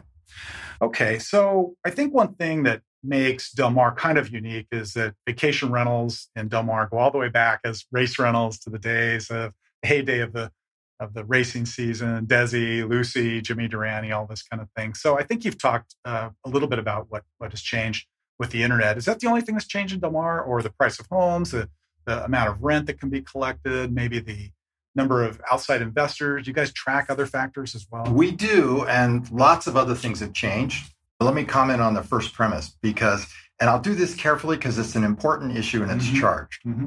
Okay. 0.82 1.20
So 1.20 1.76
I 1.84 1.90
think 1.90 2.14
one 2.14 2.36
thing 2.36 2.64
that 2.64 2.82
makes 3.04 3.52
Del 3.52 3.72
Mar 3.72 3.94
kind 3.94 4.18
of 4.18 4.30
unique 4.30 4.68
is 4.72 4.94
that 4.94 5.16
vacation 5.26 5.72
rentals 5.72 6.30
in 6.36 6.48
Del 6.48 6.64
Mar 6.64 6.88
go 6.90 6.98
all 6.98 7.12
the 7.12 7.18
way 7.18 7.30
back 7.30 7.60
as 7.64 7.86
race 7.92 8.18
rentals 8.20 8.60
to 8.60 8.70
the 8.70 8.80
days 8.80 9.30
of 9.30 9.54
the 9.82 9.88
heyday 9.88 10.20
of 10.20 10.34
the 10.34 10.52
of 11.00 11.14
the 11.14 11.24
racing 11.24 11.66
season, 11.66 12.26
Desi, 12.26 12.88
Lucy, 12.88 13.42
Jimmy 13.42 13.68
Durante, 13.68 14.12
all 14.12 14.26
this 14.26 14.44
kind 14.44 14.62
of 14.62 14.70
thing. 14.76 14.94
So 14.94 15.18
I 15.18 15.24
think 15.24 15.46
you've 15.46 15.62
talked 15.62 15.96
uh, 16.06 16.30
a 16.44 16.50
little 16.50 16.68
bit 16.68 16.80
about 16.80 17.08
what 17.10 17.24
what 17.38 17.52
has 17.52 17.62
changed 17.62 18.08
with 18.40 18.52
the 18.52 18.64
internet. 18.64 18.98
Is 18.98 19.06
that 19.06 19.20
the 19.20 19.28
only 19.28 19.42
thing 19.42 19.56
that's 19.56 19.68
changed 19.68 19.94
in 19.94 20.00
Del 20.00 20.12
Mar, 20.12 20.42
or 20.42 20.62
the 20.62 20.70
price 20.70 21.00
of 21.00 21.08
homes, 21.08 21.52
the, 21.52 21.70
the 22.06 22.24
amount 22.24 22.50
of 22.50 22.62
rent 22.62 22.88
that 22.88 23.00
can 23.00 23.10
be 23.10 23.22
collected, 23.22 23.92
maybe 23.92 24.20
the 24.20 24.52
number 24.96 25.24
of 25.24 25.42
outside 25.52 25.82
investors? 25.82 26.44
Do 26.44 26.50
you 26.50 26.54
guys 26.54 26.72
track 26.74 27.08
other 27.10 27.26
factors 27.26 27.76
as 27.76 27.88
well? 27.92 28.12
We 28.12 28.32
do, 28.32 28.86
and 28.86 29.30
lots 29.32 29.68
of 29.68 29.76
other 29.76 29.96
things 29.96 30.20
have 30.20 30.34
changed. 30.34 30.94
But 31.20 31.26
Let 31.26 31.34
me 31.34 31.46
comment 31.46 31.82
on 31.82 31.96
the 31.96 32.04
first 32.04 32.34
premise 32.34 32.76
because, 32.82 33.26
and 33.60 33.70
I'll 33.70 33.82
do 33.82 33.96
this 33.96 34.14
carefully 34.14 34.58
because 34.58 34.78
it's 34.78 34.96
an 34.96 35.04
important 35.04 35.58
issue 35.58 35.82
and 35.82 35.92
it's 35.92 36.06
mm-hmm. 36.06 36.20
charged. 36.20 36.62
Mm-hmm. 36.66 36.86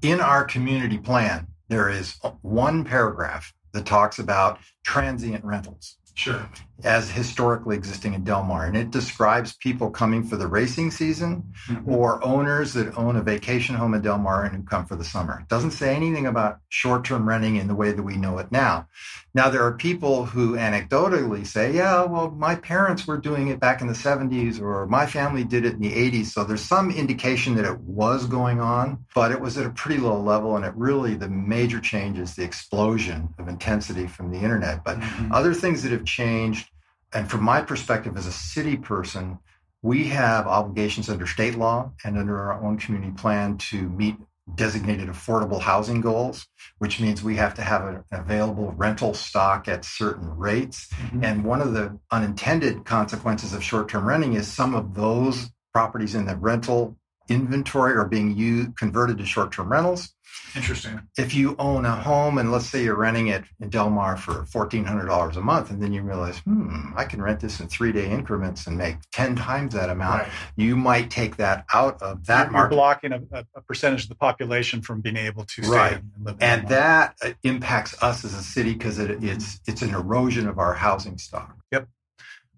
In 0.00 0.20
our 0.20 0.44
community 0.44 0.96
plan, 0.96 1.46
there 1.68 1.88
is 1.88 2.16
one 2.42 2.84
paragraph 2.84 3.52
that 3.72 3.86
talks 3.86 4.18
about 4.18 4.58
transient 4.84 5.44
rentals. 5.44 5.96
Sure. 6.14 6.48
As 6.84 7.10
historically 7.10 7.76
existing 7.76 8.14
in 8.14 8.24
Del 8.24 8.44
Mar. 8.44 8.66
And 8.66 8.76
it 8.76 8.90
describes 8.90 9.56
people 9.56 9.90
coming 9.90 10.22
for 10.22 10.36
the 10.36 10.46
racing 10.46 10.90
season 10.90 11.52
mm-hmm. 11.68 11.90
or 11.90 12.24
owners 12.24 12.72
that 12.74 12.96
own 12.96 13.16
a 13.16 13.22
vacation 13.22 13.74
home 13.74 13.94
in 13.94 14.02
Del 14.02 14.18
Mar 14.18 14.44
and 14.44 14.54
who 14.54 14.62
come 14.62 14.86
for 14.86 14.96
the 14.96 15.04
summer. 15.04 15.40
It 15.40 15.48
doesn't 15.48 15.72
say 15.72 15.94
anything 15.94 16.26
about 16.26 16.58
short 16.68 17.04
term 17.04 17.28
renting 17.28 17.56
in 17.56 17.66
the 17.66 17.74
way 17.74 17.92
that 17.92 18.02
we 18.02 18.16
know 18.16 18.38
it 18.38 18.52
now. 18.52 18.86
Now, 19.34 19.50
there 19.50 19.62
are 19.62 19.72
people 19.72 20.24
who 20.24 20.56
anecdotally 20.56 21.46
say, 21.46 21.72
yeah, 21.72 22.02
well, 22.04 22.30
my 22.30 22.56
parents 22.56 23.06
were 23.06 23.18
doing 23.18 23.48
it 23.48 23.60
back 23.60 23.80
in 23.80 23.86
the 23.86 23.92
70s 23.92 24.60
or 24.60 24.86
my 24.86 25.06
family 25.06 25.44
did 25.44 25.64
it 25.64 25.74
in 25.74 25.80
the 25.80 25.92
80s. 25.92 26.26
So 26.26 26.44
there's 26.44 26.62
some 26.62 26.90
indication 26.90 27.54
that 27.56 27.64
it 27.64 27.78
was 27.80 28.26
going 28.26 28.60
on, 28.60 29.04
but 29.14 29.30
it 29.30 29.40
was 29.40 29.58
at 29.58 29.66
a 29.66 29.70
pretty 29.70 30.00
low 30.00 30.20
level. 30.20 30.56
And 30.56 30.64
it 30.64 30.72
really, 30.74 31.14
the 31.14 31.28
major 31.28 31.78
change 31.78 32.18
is 32.18 32.34
the 32.34 32.42
explosion 32.42 33.28
of 33.38 33.48
intensity 33.48 34.06
from 34.06 34.30
the 34.30 34.38
internet. 34.38 34.82
But 34.82 34.98
mm-hmm. 34.98 35.32
other 35.32 35.54
things 35.54 35.82
that 35.82 35.92
have 35.92 36.04
changed, 36.04 36.67
and 37.12 37.30
from 37.30 37.42
my 37.42 37.60
perspective 37.62 38.16
as 38.16 38.26
a 38.26 38.32
city 38.32 38.76
person, 38.76 39.38
we 39.82 40.08
have 40.08 40.46
obligations 40.46 41.08
under 41.08 41.26
state 41.26 41.54
law 41.54 41.92
and 42.04 42.18
under 42.18 42.38
our 42.38 42.62
own 42.64 42.78
community 42.78 43.12
plan 43.12 43.56
to 43.58 43.88
meet 43.90 44.16
designated 44.54 45.08
affordable 45.08 45.60
housing 45.60 46.00
goals, 46.00 46.46
which 46.78 47.00
means 47.00 47.22
we 47.22 47.36
have 47.36 47.54
to 47.54 47.62
have 47.62 47.86
an 47.86 48.04
available 48.12 48.72
rental 48.72 49.14
stock 49.14 49.68
at 49.68 49.84
certain 49.84 50.36
rates. 50.36 50.88
Mm-hmm. 50.88 51.24
And 51.24 51.44
one 51.44 51.60
of 51.60 51.74
the 51.74 51.98
unintended 52.10 52.84
consequences 52.84 53.52
of 53.52 53.62
short 53.62 53.88
term 53.88 54.06
renting 54.06 54.34
is 54.34 54.48
some 54.48 54.74
of 54.74 54.94
those 54.94 55.50
properties 55.72 56.14
in 56.14 56.26
the 56.26 56.36
rental 56.36 56.97
inventory 57.28 57.94
are 57.94 58.06
being 58.06 58.36
used, 58.36 58.76
converted 58.76 59.18
to 59.18 59.26
short 59.26 59.52
term 59.52 59.70
rentals. 59.70 60.12
Interesting. 60.56 61.00
If 61.16 61.34
you 61.34 61.54
own 61.58 61.84
a 61.84 61.94
home 61.94 62.38
and 62.38 62.50
let's 62.50 62.66
say 62.66 62.82
you're 62.84 62.96
renting 62.96 63.28
it 63.28 63.44
in 63.60 63.68
Del 63.68 63.90
Mar 63.90 64.16
for 64.16 64.44
$1,400 64.44 65.36
a 65.36 65.40
month, 65.40 65.70
and 65.70 65.82
then 65.82 65.92
you 65.92 66.02
realize, 66.02 66.38
hmm, 66.38 66.92
I 66.96 67.04
can 67.04 67.20
rent 67.20 67.40
this 67.40 67.60
in 67.60 67.68
three 67.68 67.92
day 67.92 68.10
increments 68.10 68.66
and 68.66 68.76
make 68.76 68.96
10 69.12 69.36
times 69.36 69.74
that 69.74 69.90
amount, 69.90 70.22
right. 70.22 70.32
you 70.56 70.76
might 70.76 71.10
take 71.10 71.36
that 71.36 71.64
out 71.72 72.00
of 72.02 72.26
that 72.26 72.44
you're, 72.44 72.52
market. 72.52 72.74
You're 72.74 72.78
blocking 72.78 73.12
a, 73.12 73.44
a, 73.54 73.62
percentage 73.62 74.04
of 74.04 74.08
the 74.08 74.14
population 74.14 74.80
from 74.80 75.00
being 75.00 75.16
able 75.16 75.44
to 75.44 75.62
stay 75.62 75.76
right. 75.76 75.92
and 75.94 76.10
live 76.22 76.36
And 76.40 76.68
that 76.68 77.14
uh, 77.22 77.32
impacts 77.42 78.00
us 78.02 78.24
as 78.24 78.34
a 78.34 78.42
city 78.42 78.72
because 78.72 78.98
it, 78.98 79.22
it's, 79.22 79.60
it's 79.66 79.82
an 79.82 79.90
erosion 79.90 80.48
of 80.48 80.58
our 80.58 80.74
housing 80.74 81.18
stock. 81.18 81.56
Yep. 81.72 81.88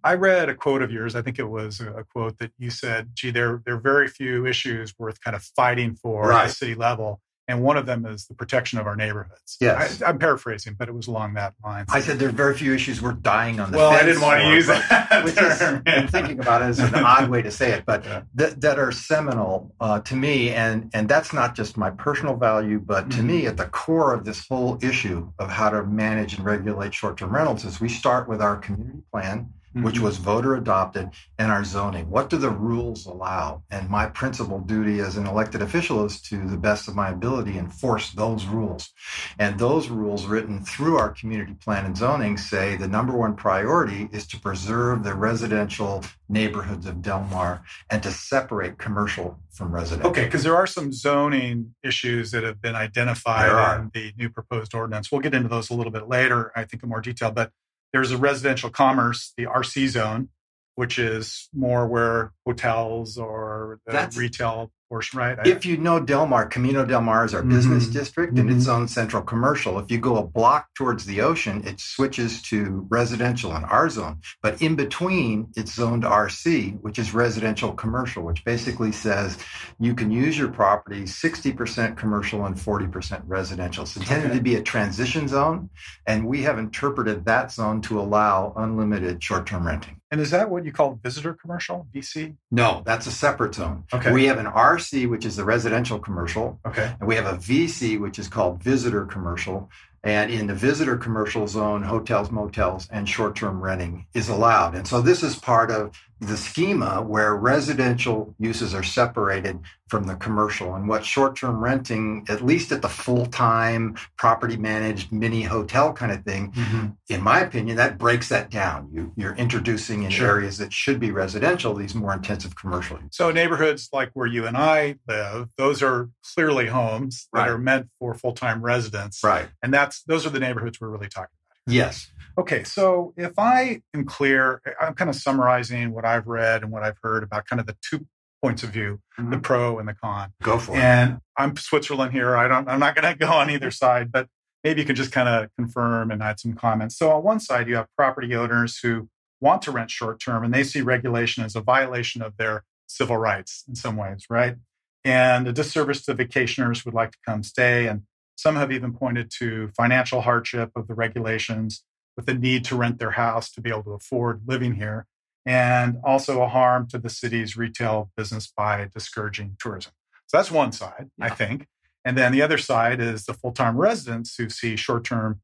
I 0.03 0.15
read 0.15 0.49
a 0.49 0.55
quote 0.55 0.83
of 0.83 0.91
yours. 0.91 1.15
I 1.15 1.23
think 1.23 1.39
it 1.39 1.49
was 1.49 1.81
a 1.81 2.05
quote 2.13 2.39
that 2.39 2.53
you 2.59 2.71
said, 2.71 3.11
"Gee, 3.15 3.31
there 3.31 3.63
there 3.65 3.75
are 3.75 3.81
very 3.81 4.09
few 4.09 4.47
issues 4.47 4.95
worth 4.99 5.21
kind 5.21 5.35
of 5.35 5.43
fighting 5.43 5.95
for 5.95 6.29
right. 6.29 6.45
at 6.45 6.49
the 6.49 6.55
city 6.55 6.75
level." 6.75 7.21
and 7.51 7.63
one 7.63 7.77
of 7.77 7.85
them 7.85 8.07
is 8.07 8.27
the 8.27 8.35
protection 8.35 8.79
of 8.79 8.87
our 8.87 8.95
neighborhoods. 8.95 9.57
Yes, 9.61 10.01
I, 10.03 10.11
am 10.11 10.21
paraphrasing, 10.21 10.77
but 10.79 10.89
it 10.89 10.95
was 10.95 11.09
along 11.09 11.35
that 11.35 11.55
line. 11.65 11.85
I 11.89 12.01
said 12.01 12.21
there 12.21 12.29
are 12.29 12.33
very 12.33 12.57
few 12.57 12.73
issues 12.73 13.03
we're 13.03 13.13
dying 13.13 13.59
on 13.59 13.73
the 13.73 13.79
well. 13.79 13.91
I 13.91 14.05
didn't 14.05 14.23
want 14.23 14.41
to 14.41 14.55
use 14.55 14.69
that. 14.69 15.25
Which 15.25 15.37
is, 15.37 15.61
I'm 15.61 16.07
thinking 16.07 16.39
about 16.39 16.63
it 16.63 16.67
as 16.67 16.79
an 16.79 16.95
odd 16.95 17.29
way 17.29 17.43
to 17.43 17.51
say 17.51 17.73
it, 17.73 17.85
but 17.85 18.05
yeah. 18.05 18.23
that, 18.37 18.61
that 18.61 18.79
are 18.79 18.93
seminal 18.93 19.75
uh, 19.81 19.99
to 20.01 20.15
me, 20.15 20.51
and 20.51 20.91
and 20.95 21.09
that's 21.09 21.33
not 21.33 21.57
just 21.57 21.77
my 21.77 21.91
personal 21.91 22.37
value, 22.37 22.79
but 22.79 23.11
to 23.11 23.17
mm-hmm. 23.17 23.27
me, 23.27 23.47
at 23.47 23.57
the 23.57 23.67
core 23.67 24.15
of 24.15 24.25
this 24.25 24.47
whole 24.47 24.79
issue 24.81 25.33
of 25.41 25.51
how 25.51 25.71
to 25.71 25.83
manage 25.83 26.37
and 26.37 26.45
regulate 26.45 26.95
short-term 26.95 27.35
rentals 27.35 27.65
is 27.65 27.81
we 27.81 27.89
start 27.89 28.29
with 28.29 28.41
our 28.41 28.57
community 28.59 29.03
plan 29.11 29.53
mm-hmm. 29.71 29.85
which 29.85 30.01
was 30.01 30.17
voter 30.17 30.55
adopted, 30.57 31.11
and 31.39 31.51
our 31.51 31.65
zoning. 31.65 32.11
What 32.11 32.31
do 32.31 32.37
the 32.37 32.51
rules 32.51 33.07
allow? 33.07 33.63
And 33.71 33.89
my 33.89 34.07
principal 34.07 34.59
duty 34.61 35.01
as 35.01 35.17
an 35.17 35.27
elected 35.27 35.63
official 35.63 36.05
is 36.05 36.21
to 36.23 36.47
the 36.49 36.57
best 36.57 36.89
of 36.89 36.97
my 36.97 37.11
ability 37.11 37.59
enforce 37.59 38.11
those 38.13 38.47
rules. 38.47 38.91
And 39.39 39.59
those 39.59 39.89
rules 39.89 40.27
written 40.27 40.65
through 40.65 40.97
our 40.97 41.11
community 41.11 41.55
plan 41.55 41.87
and 41.87 41.97
zoning 41.97 42.37
say 42.37 42.77
the 42.77 42.89
number 42.89 43.17
one 43.17 43.37
priority 43.37 44.09
is 44.13 44.27
to 44.29 44.41
preserve 44.41 45.05
the 45.05 45.15
residential 45.15 46.05
neighborhoods 46.29 46.87
of 46.87 47.03
Del 47.03 47.23
Mar 47.25 47.63
and 47.91 48.03
to 48.03 48.11
separate 48.11 48.79
commercial 48.79 49.39
from 49.53 49.73
residential. 49.73 50.11
Okay, 50.11 50.25
because 50.25 50.43
there 50.43 50.57
are 50.57 50.67
some 50.67 50.93
zoning 50.93 51.75
issues 51.83 52.31
that 52.31 52.43
have 52.45 52.61
been 52.61 52.75
identified 52.75 53.81
in 53.81 53.91
the 53.95 54.13
new 54.17 54.31
proposed 54.31 54.75
ordinance. 54.75 55.11
We'll 55.11 55.21
get 55.21 55.35
into 55.35 55.49
those 55.49 55.71
a 55.71 55.75
little 55.75 55.93
bit 55.93 56.09
later, 56.09 56.53
I 56.57 56.65
think, 56.65 56.83
in 56.83 56.89
more 56.89 57.01
detail. 57.01 57.31
But 57.31 57.51
there's 57.93 58.13
a 58.13 58.19
residential 58.19 58.71
commerce, 58.71 59.33
the 59.37 59.45
RC 59.45 59.89
zone, 59.89 60.29
which 60.75 60.99
is 60.99 61.49
more 61.55 61.87
where 61.87 62.33
hotels 62.47 63.19
or 63.19 63.81
the 63.87 64.13
retail 64.17 64.71
right? 65.15 65.39
If 65.47 65.65
you 65.65 65.77
know 65.77 66.01
Del 66.01 66.27
Mar, 66.27 66.47
Camino 66.47 66.85
Del 66.85 67.01
Mar 67.01 67.25
is 67.25 67.35
our 67.35 67.41
mm-hmm. 67.41 67.51
business 67.51 67.87
district 67.87 68.35
mm-hmm. 68.35 68.49
and 68.49 68.57
its 68.57 68.69
own 68.69 68.89
central 68.89 69.23
commercial. 69.23 69.79
If 69.79 69.91
you 69.91 69.99
go 69.99 70.17
a 70.17 70.27
block 70.27 70.69
towards 70.75 71.07
the 71.07 71.21
ocean, 71.21 71.63
it 71.67 71.81
switches 71.81 72.43
to 72.43 72.87
residential 72.89 73.55
in 73.55 73.65
our 73.65 73.89
zone. 73.89 74.21
But 74.43 74.61
in 74.61 74.75
between, 74.75 75.49
it's 75.57 75.75
zoned 75.75 76.03
RC, 76.03 76.81
which 76.81 76.99
is 76.99 77.15
residential 77.15 77.73
commercial, 77.73 78.25
which 78.25 78.45
basically 78.45 78.93
says 78.93 79.39
you 79.79 79.95
can 79.95 80.11
use 80.11 80.37
your 80.37 80.49
property 80.49 81.03
60% 81.03 81.97
commercial 81.97 82.45
and 82.47 82.57
40% 82.57 83.23
residential. 83.27 83.85
It's 83.85 83.97
intended 83.97 84.31
okay. 84.31 84.39
to 84.39 84.43
be 84.43 84.57
a 84.57 84.63
transition 84.63 85.29
zone. 85.29 85.71
And 86.07 86.27
we 86.27 86.43
have 86.43 86.59
interpreted 86.59 87.25
that 87.27 87.53
zone 87.53 87.81
to 87.83 88.01
allow 88.01 88.53
unlimited 88.57 89.23
short 89.23 89.47
term 89.47 89.67
renting. 89.67 90.01
And 90.13 90.21
is 90.21 90.33
that 90.33 90.51
what 90.51 90.65
you 90.65 90.73
call 90.73 90.99
visitor 91.01 91.35
commercial, 91.35 91.87
VC? 91.95 92.37
No, 92.51 92.83
that's 92.85 93.07
a 93.07 93.13
separate 93.13 93.55
zone. 93.55 93.85
Okay. 93.95 94.11
We 94.11 94.25
have 94.25 94.39
an 94.39 94.49
RC, 94.81 95.09
which 95.09 95.25
is 95.25 95.37
the 95.37 95.45
residential 95.45 95.99
commercial. 95.99 96.59
Okay. 96.67 96.95
And 96.99 97.09
we 97.09 97.17
have 97.17 97.27
a 97.27 97.37
VC, 97.37 97.99
which 97.99 98.19
is 98.19 98.29
called 98.29 98.63
visitor 98.63 99.05
commercial. 99.05 99.71
And 100.03 100.31
in 100.31 100.47
the 100.47 100.55
visitor 100.55 100.97
commercial 100.97 101.47
zone, 101.47 101.83
hotels, 101.83 102.31
motels, 102.31 102.89
and 102.91 103.09
short 103.09 103.37
term 103.37 103.61
renting 103.61 104.07
is 104.15 104.29
allowed. 104.29 104.75
And 104.75 104.87
so 104.87 105.03
this 105.03 105.23
is 105.23 105.37
part 105.37 105.71
of 105.71 105.95
the 106.21 106.37
schema 106.37 107.01
where 107.01 107.35
residential 107.35 108.35
uses 108.39 108.75
are 108.75 108.83
separated 108.83 109.59
from 109.89 110.05
the 110.05 110.15
commercial 110.17 110.75
and 110.75 110.87
what 110.87 111.05
short-term 111.05 111.63
renting 111.65 112.25
at 112.29 112.45
least 112.45 112.71
at 112.73 112.83
the 112.83 112.89
full-time 112.89 113.97
property 114.19 114.57
managed 114.57 115.11
mini 115.11 115.43
hotel 115.43 115.93
kind 115.93 116.13
of 116.13 116.23
thing 116.23 116.53
mm-hmm. 116.53 116.89
in 117.09 117.23
my 117.23 117.41
opinion 117.41 117.77
that 117.77 117.97
breaks 117.97 118.29
that 118.29 118.51
down 118.51 118.89
you, 118.93 119.13
you're 119.17 119.35
introducing 119.35 120.03
in 120.03 120.11
sure. 120.11 120.29
areas 120.29 120.59
that 120.59 120.73
should 120.73 121.01
be 121.01 121.11
residential 121.11 121.75
these 121.75 121.95
more 121.95 122.13
intensive 122.13 122.55
commercial 122.55 122.99
so 123.11 123.33
neighborhoods 123.33 123.89
like 123.93 124.11
where 124.13 124.27
you 124.27 124.47
and 124.47 124.57
i 124.57 124.95
live 125.09 125.49
those 125.57 125.83
are 125.83 126.11
clearly 126.35 126.67
homes 126.67 127.29
that 127.33 127.41
right. 127.41 127.49
are 127.49 127.59
meant 127.59 127.89
for 127.99 128.15
full-time 128.15 128.63
residents 128.63 129.25
right 129.25 129.49
and 129.63 129.73
that's 129.73 130.03
those 130.03 130.27
are 130.27 130.31
the 130.31 130.41
neighborhoods 130.41 130.81
we're 130.81 130.89
really 130.89 131.09
talking 131.09 131.31
about 131.33 131.40
yes 131.71 132.11
Okay, 132.39 132.65
so 132.65 133.13
if 133.19 133.39
I 133.39 133.83
am 133.93 134.07
clear, 134.07 134.63
I'm 134.81 134.95
kind 134.95 135.11
of 135.11 135.17
summarizing 135.17 135.93
what 135.93 136.07
I've 136.07 136.27
read 136.27 136.63
and 136.63 136.73
what 136.73 136.83
I've 136.83 136.97
heard 137.03 137.23
about 137.23 137.47
kind 137.47 137.61
of 137.61 137.67
the 137.67 137.77
two 137.83 138.07
points 138.43 138.63
of 138.63 138.71
view, 138.71 139.01
mm-hmm. 139.19 139.31
the 139.31 139.39
pro 139.39 139.79
and 139.79 139.87
the 139.87 139.95
con. 139.95 140.33
Go 140.43 140.59
for 140.59 140.73
and 140.75 140.81
it. 140.81 141.13
And 141.13 141.21
I'm 141.37 141.57
Switzerland 141.57 142.13
here. 142.13 142.37
I 142.37 142.49
don't. 142.49 142.69
I'm 142.69 142.81
not 142.81 142.95
going 142.95 143.13
to 143.19 143.19
go 143.19 143.31
on 143.31 143.51
either 143.51 143.71
side, 143.71 144.11
but 144.11 144.27
maybe 144.65 144.81
you 144.81 144.87
can 144.87 144.97
just 144.97 145.13
kind 145.13 145.29
of 145.29 145.51
confirm 145.59 146.11
and 146.11 146.23
add 146.23 146.41
some 146.41 146.55
comments. 146.55 146.97
So 146.97 147.11
on 147.11 147.23
one 147.23 147.41
side, 147.41 147.69
you 147.69 147.77
have 147.77 147.89
property 147.97 148.35
owners 148.35 148.79
who 148.79 149.09
want 149.41 149.63
to 149.63 149.71
rent 149.71 149.91
short 149.91 150.21
term, 150.21 150.45
and 150.45 150.55
they 150.55 150.65
see 150.65 150.81
regulation 150.81 151.45
as 151.45 151.57
a 151.57 151.61
violation 151.61 152.23
of 152.23 152.37
their 152.37 152.65
civil 152.87 153.17
rights 153.17 153.65
in 153.69 153.75
some 153.75 153.97
ways, 153.97 154.25
right? 154.31 154.57
And 155.05 155.47
a 155.49 155.53
disservice 155.53 156.03
to 156.07 156.15
vacationers 156.15 156.85
would 156.85 156.95
like 156.95 157.13
to 157.13 157.19
come 157.27 157.43
stay, 157.43 157.87
and 157.87 158.03
some 158.41 158.57
have 158.57 158.73
even 158.73 158.93
pointed 158.93 159.31
to 159.39 159.69
financial 159.77 160.23
hardship 160.23 160.71
of 160.75 160.89
the 160.89 160.95
regulations 160.95 161.85
with 162.17 162.27
the 162.27 162.35
need 162.35 162.65
to 162.67 162.77
rent 162.77 162.99
their 162.99 163.13
house 163.13 163.51
to 163.53 163.61
be 163.61 163.71
able 163.71 163.85
to 163.85 163.93
afford 163.93 164.43
living 164.47 164.75
here, 164.75 165.07
and 165.45 165.99
also 166.05 166.43
a 166.43 166.49
harm 166.49 166.87
to 166.89 166.99
the 166.99 167.11
city's 167.11 167.57
retail 167.57 168.11
business 168.17 168.53
by 168.55 168.89
discouraging 168.93 169.57
tourism. 169.59 169.93
So 170.27 170.37
that's 170.37 170.51
one 170.51 170.73
side, 170.73 171.11
yeah. 171.19 171.27
I 171.27 171.29
think. 171.31 171.67
And 172.05 172.17
then 172.17 172.33
the 172.33 172.43
other 172.43 172.59
side 172.59 173.01
is 173.01 173.25
the 173.25 173.35
full 173.35 173.53
time 173.53 173.77
residents 173.77 174.37
who 174.37 174.49
see 174.49 174.77
short 174.77 175.05
term 175.05 175.41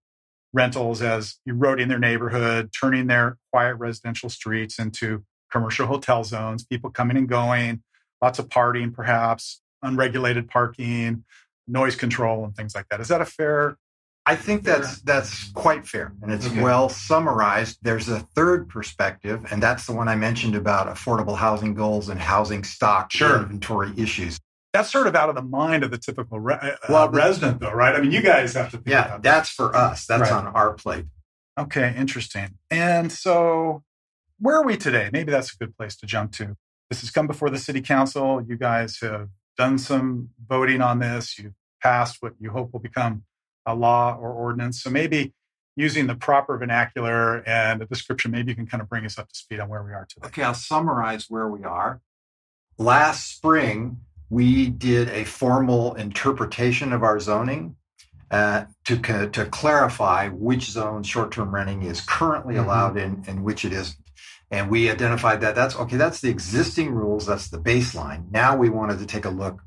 rentals 0.52 1.02
as 1.02 1.36
eroding 1.44 1.88
their 1.88 1.98
neighborhood, 1.98 2.70
turning 2.78 3.08
their 3.08 3.36
quiet 3.52 3.74
residential 3.74 4.30
streets 4.30 4.78
into 4.78 5.22
commercial 5.52 5.86
hotel 5.86 6.24
zones, 6.24 6.64
people 6.64 6.90
coming 6.90 7.16
and 7.16 7.28
going, 7.28 7.82
lots 8.22 8.38
of 8.38 8.48
partying, 8.48 8.92
perhaps, 8.92 9.60
unregulated 9.82 10.48
parking, 10.48 11.24
noise 11.68 11.96
control, 11.96 12.44
and 12.44 12.54
things 12.54 12.74
like 12.74 12.88
that. 12.90 13.00
Is 13.00 13.08
that 13.08 13.20
a 13.20 13.26
fair 13.26 13.76
I 14.28 14.34
think 14.34 14.64
that's 14.64 15.00
that's 15.02 15.52
quite 15.52 15.86
fair, 15.86 16.12
and 16.20 16.32
it's 16.32 16.48
okay. 16.48 16.60
well 16.60 16.88
summarized. 16.88 17.78
There's 17.82 18.08
a 18.08 18.18
third 18.18 18.68
perspective, 18.68 19.46
and 19.52 19.62
that's 19.62 19.86
the 19.86 19.92
one 19.92 20.08
I 20.08 20.16
mentioned 20.16 20.56
about 20.56 20.88
affordable 20.88 21.36
housing 21.36 21.74
goals 21.74 22.08
and 22.08 22.20
housing 22.20 22.64
stock 22.64 23.12
sure. 23.12 23.36
inventory 23.36 23.92
issues. 23.96 24.40
That's 24.72 24.90
sort 24.90 25.06
of 25.06 25.14
out 25.14 25.28
of 25.28 25.36
the 25.36 25.42
mind 25.42 25.84
of 25.84 25.92
the 25.92 25.96
typical 25.96 26.40
re- 26.40 26.58
uh, 26.60 26.72
well, 26.88 27.08
resident, 27.08 27.60
though, 27.60 27.70
right? 27.70 27.94
I 27.94 28.00
mean, 28.00 28.10
you 28.10 28.20
guys 28.20 28.54
have 28.54 28.72
to. 28.72 28.82
yeah, 28.84 29.18
that's 29.22 29.48
for 29.48 29.74
us. 29.76 30.06
That's 30.06 30.22
right. 30.22 30.32
on 30.32 30.48
our 30.48 30.72
plate. 30.72 31.04
Okay, 31.56 31.94
interesting. 31.96 32.58
And 32.68 33.12
so, 33.12 33.84
where 34.40 34.56
are 34.56 34.64
we 34.64 34.76
today? 34.76 35.08
Maybe 35.12 35.30
that's 35.30 35.54
a 35.54 35.56
good 35.56 35.76
place 35.76 35.94
to 35.98 36.06
jump 36.06 36.32
to. 36.32 36.56
This 36.90 37.00
has 37.02 37.12
come 37.12 37.28
before 37.28 37.48
the 37.48 37.58
city 37.58 37.80
council. 37.80 38.42
You 38.44 38.56
guys 38.56 38.98
have 39.02 39.28
done 39.56 39.78
some 39.78 40.30
voting 40.48 40.80
on 40.80 40.98
this. 40.98 41.38
You've 41.38 41.54
passed 41.82 42.18
what 42.20 42.34
you 42.38 42.50
hope 42.50 42.72
will 42.72 42.80
become 42.80 43.24
a 43.64 43.74
law 43.74 44.16
or 44.16 44.32
ordinance. 44.32 44.82
So 44.82 44.90
maybe 44.90 45.34
using 45.76 46.06
the 46.06 46.14
proper 46.14 46.56
vernacular 46.56 47.46
and 47.46 47.82
a 47.82 47.86
description, 47.86 48.30
maybe 48.30 48.50
you 48.52 48.56
can 48.56 48.66
kind 48.66 48.80
of 48.80 48.88
bring 48.88 49.04
us 49.04 49.18
up 49.18 49.28
to 49.28 49.34
speed 49.34 49.60
on 49.60 49.68
where 49.68 49.82
we 49.82 49.92
are 49.92 50.06
today. 50.08 50.28
Okay, 50.28 50.42
I'll 50.42 50.54
summarize 50.54 51.26
where 51.28 51.48
we 51.48 51.64
are. 51.64 52.00
Last 52.78 53.36
spring, 53.36 54.00
we 54.30 54.68
did 54.68 55.08
a 55.10 55.24
formal 55.24 55.94
interpretation 55.94 56.92
of 56.92 57.02
our 57.02 57.20
zoning 57.20 57.76
uh, 58.30 58.64
to, 58.84 59.28
to 59.28 59.46
clarify 59.46 60.28
which 60.28 60.70
zone 60.70 61.02
short-term 61.02 61.54
renting 61.54 61.82
is 61.82 62.00
currently 62.00 62.54
mm-hmm. 62.54 62.64
allowed 62.64 62.96
in 62.96 63.24
and 63.26 63.44
which 63.44 63.64
it 63.64 63.72
isn't. 63.72 63.98
And 64.50 64.70
we 64.70 64.90
identified 64.90 65.40
that 65.40 65.54
that's 65.54 65.76
okay, 65.76 65.96
that's 65.96 66.20
the 66.20 66.30
existing 66.30 66.92
rules, 66.92 67.26
that's 67.26 67.48
the 67.48 67.58
baseline. 67.58 68.30
Now 68.30 68.56
we 68.56 68.68
wanted 68.68 69.00
to 69.00 69.06
take 69.06 69.24
a 69.24 69.30
look 69.30 69.60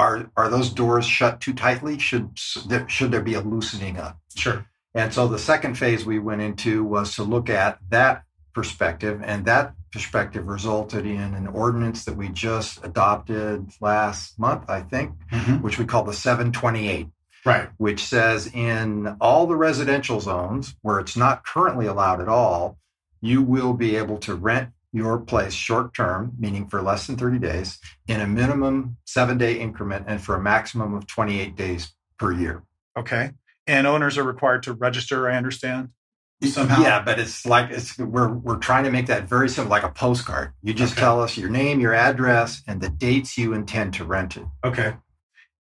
are 0.00 0.30
are 0.36 0.48
those 0.48 0.70
doors 0.70 1.06
shut 1.06 1.40
too 1.40 1.52
tightly? 1.52 1.98
Should 1.98 2.30
should 2.34 3.10
there 3.10 3.20
be 3.20 3.34
a 3.34 3.42
loosening 3.42 3.98
up? 3.98 4.18
Sure. 4.34 4.66
And 4.94 5.12
so 5.12 5.28
the 5.28 5.38
second 5.38 5.74
phase 5.74 6.04
we 6.04 6.18
went 6.18 6.40
into 6.40 6.82
was 6.82 7.14
to 7.16 7.22
look 7.22 7.50
at 7.50 7.78
that 7.90 8.24
perspective, 8.54 9.20
and 9.22 9.44
that 9.44 9.74
perspective 9.92 10.46
resulted 10.46 11.06
in 11.06 11.34
an 11.34 11.46
ordinance 11.48 12.04
that 12.06 12.16
we 12.16 12.28
just 12.30 12.84
adopted 12.84 13.70
last 13.80 14.38
month, 14.38 14.68
I 14.68 14.80
think, 14.80 15.12
mm-hmm. 15.30 15.62
which 15.62 15.78
we 15.78 15.84
call 15.84 16.04
the 16.04 16.14
728. 16.14 17.08
Right. 17.44 17.70
Which 17.78 18.04
says 18.04 18.50
in 18.52 19.16
all 19.20 19.46
the 19.46 19.56
residential 19.56 20.20
zones 20.20 20.74
where 20.82 20.98
it's 20.98 21.16
not 21.16 21.44
currently 21.44 21.86
allowed 21.86 22.20
at 22.20 22.28
all, 22.28 22.78
you 23.20 23.42
will 23.42 23.74
be 23.74 23.96
able 23.96 24.18
to 24.18 24.34
rent 24.34 24.70
your 24.92 25.18
place 25.18 25.52
short 25.52 25.94
term, 25.94 26.32
meaning 26.38 26.66
for 26.66 26.82
less 26.82 27.06
than 27.06 27.16
30 27.16 27.38
days, 27.38 27.78
in 28.08 28.20
a 28.20 28.26
minimum 28.26 28.96
seven 29.04 29.38
day 29.38 29.58
increment 29.58 30.06
and 30.08 30.20
for 30.20 30.34
a 30.34 30.40
maximum 30.40 30.94
of 30.94 31.06
28 31.06 31.54
days 31.54 31.92
per 32.18 32.32
year. 32.32 32.62
Okay. 32.98 33.32
And 33.66 33.86
owners 33.86 34.18
are 34.18 34.24
required 34.24 34.64
to 34.64 34.72
register, 34.72 35.28
I 35.28 35.36
understand 35.36 35.90
somehow. 36.48 36.82
Yeah, 36.82 37.02
but 37.02 37.18
it's 37.18 37.44
like 37.46 37.70
it's 37.70 37.98
we're 37.98 38.32
we're 38.32 38.58
trying 38.58 38.84
to 38.84 38.90
make 38.90 39.06
that 39.06 39.28
very 39.28 39.48
simple, 39.48 39.70
like 39.70 39.82
a 39.82 39.90
postcard. 39.90 40.52
You 40.62 40.74
just 40.74 40.94
okay. 40.94 41.02
tell 41.02 41.22
us 41.22 41.36
your 41.36 41.50
name, 41.50 41.80
your 41.80 41.94
address, 41.94 42.62
and 42.66 42.80
the 42.80 42.88
dates 42.88 43.36
you 43.36 43.52
intend 43.52 43.94
to 43.94 44.04
rent 44.04 44.36
it. 44.36 44.46
Okay. 44.64 44.94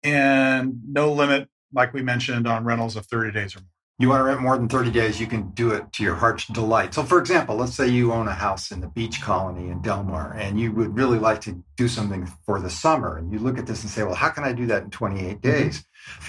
And 0.02 0.80
no 0.86 1.12
limit, 1.12 1.48
like 1.72 1.92
we 1.92 2.02
mentioned, 2.02 2.46
on 2.46 2.64
rentals 2.64 2.96
of 2.96 3.06
30 3.06 3.32
days 3.32 3.56
or 3.56 3.60
more. 3.60 3.68
You 3.98 4.10
want 4.10 4.20
to 4.20 4.24
rent 4.24 4.42
more 4.42 4.58
than 4.58 4.68
30 4.68 4.90
days, 4.90 5.18
you 5.18 5.26
can 5.26 5.50
do 5.50 5.70
it 5.70 5.90
to 5.94 6.02
your 6.02 6.16
heart's 6.16 6.46
delight. 6.46 6.92
So, 6.92 7.02
for 7.02 7.18
example, 7.18 7.56
let's 7.56 7.74
say 7.74 7.88
you 7.88 8.12
own 8.12 8.28
a 8.28 8.34
house 8.34 8.70
in 8.70 8.80
the 8.80 8.88
beach 8.88 9.22
colony 9.22 9.70
in 9.70 9.80
Del 9.80 10.04
Mar 10.04 10.34
and 10.34 10.60
you 10.60 10.70
would 10.72 10.94
really 10.94 11.18
like 11.18 11.40
to 11.42 11.62
do 11.76 11.88
something 11.88 12.26
for 12.44 12.60
the 12.60 12.68
summer. 12.68 13.16
And 13.16 13.32
you 13.32 13.38
look 13.38 13.58
at 13.58 13.66
this 13.66 13.82
and 13.82 13.90
say, 13.90 14.02
well, 14.02 14.14
how 14.14 14.28
can 14.28 14.44
I 14.44 14.52
do 14.52 14.66
that 14.66 14.82
in 14.82 14.90
28 14.90 15.24
mm-hmm. 15.24 15.40
days? 15.40 15.84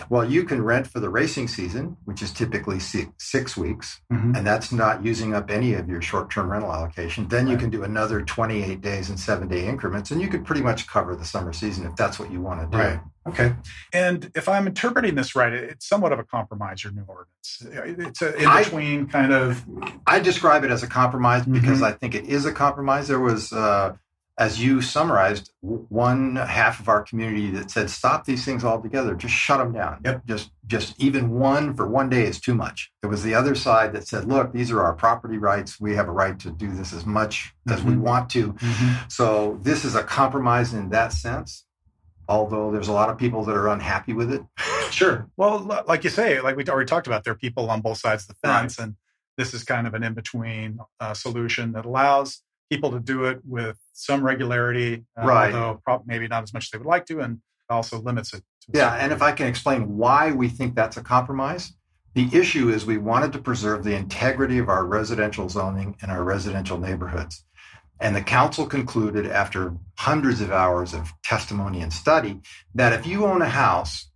Well, 0.10 0.30
you 0.30 0.44
can 0.44 0.64
rent 0.64 0.88
for 0.88 1.00
the 1.00 1.10
racing 1.10 1.48
season, 1.48 1.98
which 2.06 2.22
is 2.22 2.32
typically 2.32 2.80
six 2.80 3.58
weeks, 3.58 4.02
mm-hmm. 4.12 4.36
and 4.36 4.46
that's 4.46 4.72
not 4.72 5.04
using 5.04 5.36
up 5.36 5.52
any 5.52 5.74
of 5.74 5.88
your 5.88 6.02
short 6.02 6.32
term 6.32 6.52
rental 6.52 6.74
allocation. 6.74 7.28
Then 7.28 7.46
right. 7.46 7.52
you 7.52 7.58
can 7.58 7.70
do 7.70 7.84
another 7.84 8.22
28 8.22 8.82
days 8.82 9.10
in 9.10 9.18
seven 9.18 9.48
day 9.48 9.68
increments, 9.68 10.12
and 10.12 10.22
you 10.22 10.28
could 10.28 10.46
pretty 10.46 10.62
much 10.62 10.88
cover 10.88 11.16
the 11.16 11.26
summer 11.26 11.54
season 11.54 11.86
if 11.86 11.96
that's 11.96 12.20
what 12.20 12.32
you 12.32 12.42
want 12.42 12.62
to 12.62 12.78
do. 12.78 12.82
Right. 12.82 13.00
Okay. 13.28 13.54
And 13.94 14.32
if 14.36 14.48
I'm 14.48 14.68
interpreting 14.68 15.16
this 15.16 15.36
right, 15.36 15.54
it's 15.54 15.88
somewhat 15.88 16.12
of 16.12 16.20
a 16.20 16.24
compromise, 16.24 16.84
your 16.84 16.94
new 16.94 17.06
ordinance. 17.08 18.08
It's 18.10 18.22
a 18.22 18.36
in 18.36 18.64
between 18.64 19.08
kind 19.08 19.34
of. 19.34 19.66
I 20.06 20.20
describe 20.20 20.64
it 20.64 20.72
as 20.72 20.84
a 20.84 20.88
compromise 20.88 21.46
because 21.46 21.78
mm-hmm. 21.78 21.86
I 21.86 21.92
think 21.92 22.16
it 22.16 22.26
is 22.26 22.46
a 22.46 22.52
compromise. 22.52 23.08
There 23.08 23.20
was. 23.20 23.52
Uh, 23.52 23.96
as 24.40 24.64
you 24.64 24.82
summarized, 24.82 25.52
one 25.62 26.36
half 26.36 26.80
of 26.80 26.88
our 26.88 27.02
community 27.02 27.50
that 27.52 27.72
said, 27.72 27.90
"Stop 27.90 28.26
these 28.26 28.46
things 28.46 28.64
altogether. 28.64 29.16
Just 29.16 29.34
shut 29.34 29.58
them 29.58 29.74
down. 29.74 30.02
Yep. 30.06 30.26
Just, 30.28 30.52
just 30.68 31.00
even 31.02 31.32
one 31.32 31.74
for 31.74 31.88
one 31.88 32.10
day 32.10 32.24
is 32.24 32.40
too 32.40 32.54
much." 32.54 32.92
There 33.02 33.10
was 33.10 33.24
the 33.24 33.34
other 33.34 33.56
side 33.56 33.94
that 33.94 34.08
said, 34.08 34.26
"Look, 34.26 34.54
these 34.54 34.72
are 34.72 34.84
our 34.84 34.94
property 34.94 35.40
rights. 35.40 35.80
We 35.80 35.96
have 35.96 36.08
a 36.08 36.12
right 36.12 36.38
to 36.40 36.52
do 36.52 36.72
this 36.72 36.94
as 36.94 37.06
much 37.06 37.56
mm-hmm. 37.68 37.74
as 37.74 37.84
we 37.84 37.94
mm-hmm. 37.94 38.02
want 38.02 38.30
to." 38.32 38.54
Mm-hmm. 38.54 39.08
So 39.08 39.60
this 39.64 39.84
is 39.84 39.96
a 39.96 40.04
compromise 40.04 40.74
in 40.74 40.90
that 40.90 41.14
sense. 41.14 41.66
Although 42.30 42.72
there's 42.72 42.88
a 42.88 42.94
lot 42.94 43.10
of 43.10 43.18
people 43.18 43.44
that 43.46 43.56
are 43.56 43.70
unhappy 43.70 44.14
with 44.14 44.32
it. 44.32 44.44
sure. 44.92 45.30
Well, 45.38 45.60
like 45.88 46.04
you 46.04 46.10
say, 46.10 46.42
like 46.42 46.56
we 46.56 46.66
already 46.66 46.88
talked 46.88 47.08
about, 47.08 47.24
there 47.24 47.34
are 47.34 47.38
people 47.38 47.70
on 47.70 47.82
both 47.82 47.98
sides 48.00 48.24
of 48.24 48.30
the 48.30 48.48
fence, 48.48 48.80
right. 48.80 48.86
and 48.86 48.96
this 49.38 49.54
is 49.54 49.64
kind 49.64 49.88
of 49.88 49.94
an 49.94 50.04
in-between 50.04 50.80
uh, 51.00 51.14
solution 51.14 51.72
that 51.74 51.86
allows 51.86 52.42
people 52.70 52.92
to 52.92 53.00
do 53.00 53.26
it 53.26 53.40
with 53.46 53.78
some 53.94 54.24
regularity, 54.24 55.06
uh, 55.18 55.26
right. 55.26 55.54
although 55.54 55.82
probably 55.84 56.06
maybe 56.08 56.28
not 56.28 56.44
as 56.44 56.54
much 56.54 56.66
as 56.66 56.70
they 56.72 56.78
would 56.78 56.88
like 56.88 57.06
to, 57.06 57.20
and 57.20 57.40
also 57.70 58.00
limits 58.00 58.34
it. 58.34 58.44
yeah, 58.74 58.94
and 58.96 59.12
if 59.12 59.22
I 59.22 59.32
can 59.32 59.48
explain 59.48 59.98
why 59.98 60.32
we 60.32 60.50
think 60.50 60.76
that's 60.76 60.98
a 60.98 61.02
compromise, 61.02 61.74
the 62.14 62.30
issue 62.34 62.70
is 62.70 62.86
we 62.86 62.98
wanted 62.98 63.32
to 63.34 63.40
preserve 63.40 63.84
the 63.84 63.96
integrity 63.96 64.58
of 64.58 64.70
our 64.70 64.86
residential 64.86 65.48
zoning 65.50 65.96
and 66.02 66.12
our 66.12 66.24
residential 66.24 66.78
neighborhoods. 66.78 67.44
And 68.00 68.16
the 68.16 68.22
council 68.22 68.66
concluded 68.66 69.26
after 69.26 69.74
hundreds 69.98 70.42
of 70.42 70.52
hours 70.52 70.94
of 70.94 71.14
testimony 71.24 71.82
and 71.82 71.92
study 71.92 72.40
that 72.76 72.94
if 72.94 73.08
you 73.08 73.26
own 73.26 73.42
a 73.42 73.50
house 73.50 74.10